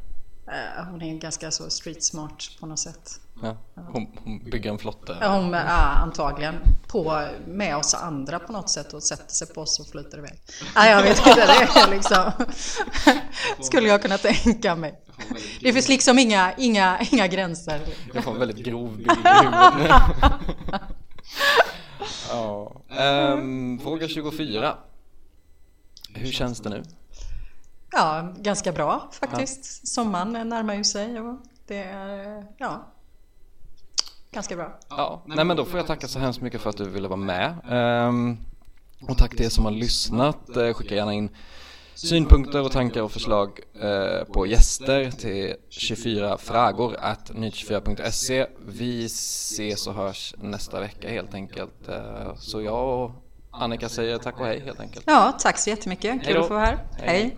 Eh, 0.48 0.84
Hon 0.92 1.02
är 1.02 1.18
ganska 1.18 1.52
så 1.52 1.70
street 1.70 2.04
smart 2.04 2.44
på 2.60 2.66
något 2.66 2.80
sätt. 2.80 3.20
Ja, 3.42 3.58
hon, 3.76 4.08
hon 4.24 4.40
bygger 4.44 4.70
en 4.72 4.78
flotte. 4.78 5.18
Ja, 5.22 5.36
Hon 5.36 5.54
ja, 5.54 5.62
antagligen 5.70 6.56
på 6.88 7.28
med 7.48 7.78
oss 7.78 7.94
andra 7.94 8.40
på 8.40 8.52
något 8.52 8.70
sätt 8.70 8.94
och 8.94 9.04
sätter 9.04 9.34
sig 9.34 9.48
på 9.48 9.62
oss 9.62 9.80
och 9.80 9.88
flyter 9.88 10.18
iväg. 10.18 10.40
Nej, 10.76 10.92
jag 10.92 11.04
vet 11.04 11.18
inte. 11.18 11.46
Det 11.46 11.80
är 11.80 11.90
liksom, 11.90 12.32
skulle 13.62 13.88
jag 13.88 14.02
kunna 14.02 14.18
tänka 14.18 14.76
mig. 14.76 15.00
Det 15.62 15.74
finns 15.74 15.90
liksom 15.90 16.20
inga, 16.20 16.54
inga, 16.58 17.00
inga 17.12 17.28
gränser. 17.28 17.82
Jag 18.14 18.24
får 18.24 18.32
en 18.32 18.40
väldigt 18.40 18.66
grov 18.66 18.98
bild 18.98 19.12
i 19.12 19.30
huvudet 19.44 20.02
ja. 22.30 22.72
Ehm, 22.90 23.80
fråga 23.80 24.08
24. 24.08 24.78
Hur 26.14 26.32
känns 26.32 26.60
det 26.60 26.70
nu? 26.70 26.84
Ja, 27.94 28.34
ganska 28.38 28.72
bra 28.72 29.10
faktiskt. 29.12 29.88
Sommaren 29.88 30.50
närmar 30.50 30.76
ju 30.76 30.84
sig 30.84 31.20
och 31.20 31.38
det 31.68 31.84
är, 31.84 32.46
ja, 32.58 32.88
ganska 34.32 34.56
bra. 34.56 34.80
Ja, 34.90 35.24
nej 35.26 35.46
men 35.46 35.58
då 35.58 35.66
får 35.66 35.80
jag 35.80 35.88
tacka 35.88 36.08
så 36.08 36.20
hemskt 36.20 36.42
mycket 36.42 36.62
för 36.62 36.70
att 36.70 36.78
du 36.78 36.90
ville 36.90 37.08
vara 37.08 37.20
med. 37.20 37.56
Ehm, 37.70 38.38
och 39.10 39.18
tack 39.18 39.32
till 39.32 39.46
er 39.46 39.50
som 39.50 39.66
har 39.66 39.72
lyssnat. 39.72 40.58
Eh, 40.58 40.74
skicka 40.74 40.96
gärna 40.96 41.14
in 41.14 41.30
synpunkter 41.96 42.62
och 42.62 42.72
tankar 42.72 43.02
och 43.02 43.12
förslag 43.12 43.60
eh, 43.82 44.24
på 44.34 44.48
gäster 44.48 45.12
till 45.12 45.56
24 45.70 46.38
frågor 46.38 46.96
at 47.00 47.32
ny24.se. 47.32 48.48
Vi 48.68 49.06
ses 49.06 49.88
och 49.88 49.94
hörs 49.94 50.36
nästa 50.38 50.80
vecka 50.80 51.10
helt 51.10 51.34
enkelt. 51.34 51.88
Eh, 51.88 52.36
så 52.38 52.62
jag 52.62 53.04
och 53.04 53.12
Annika 53.52 53.90
säger 53.90 54.18
tack 54.18 54.40
och 54.40 54.46
hej 54.46 54.60
helt 54.66 54.80
enkelt. 54.80 55.04
Ja, 55.08 55.38
tack 55.40 55.58
så 55.58 55.70
jättemycket. 55.70 56.14
Kul 56.14 56.22
Hej 56.24 56.34
då. 56.34 56.42
att 56.42 56.48
få 56.48 56.54
vara 56.54 56.66
här. 56.66 56.80
Hej. 56.98 57.38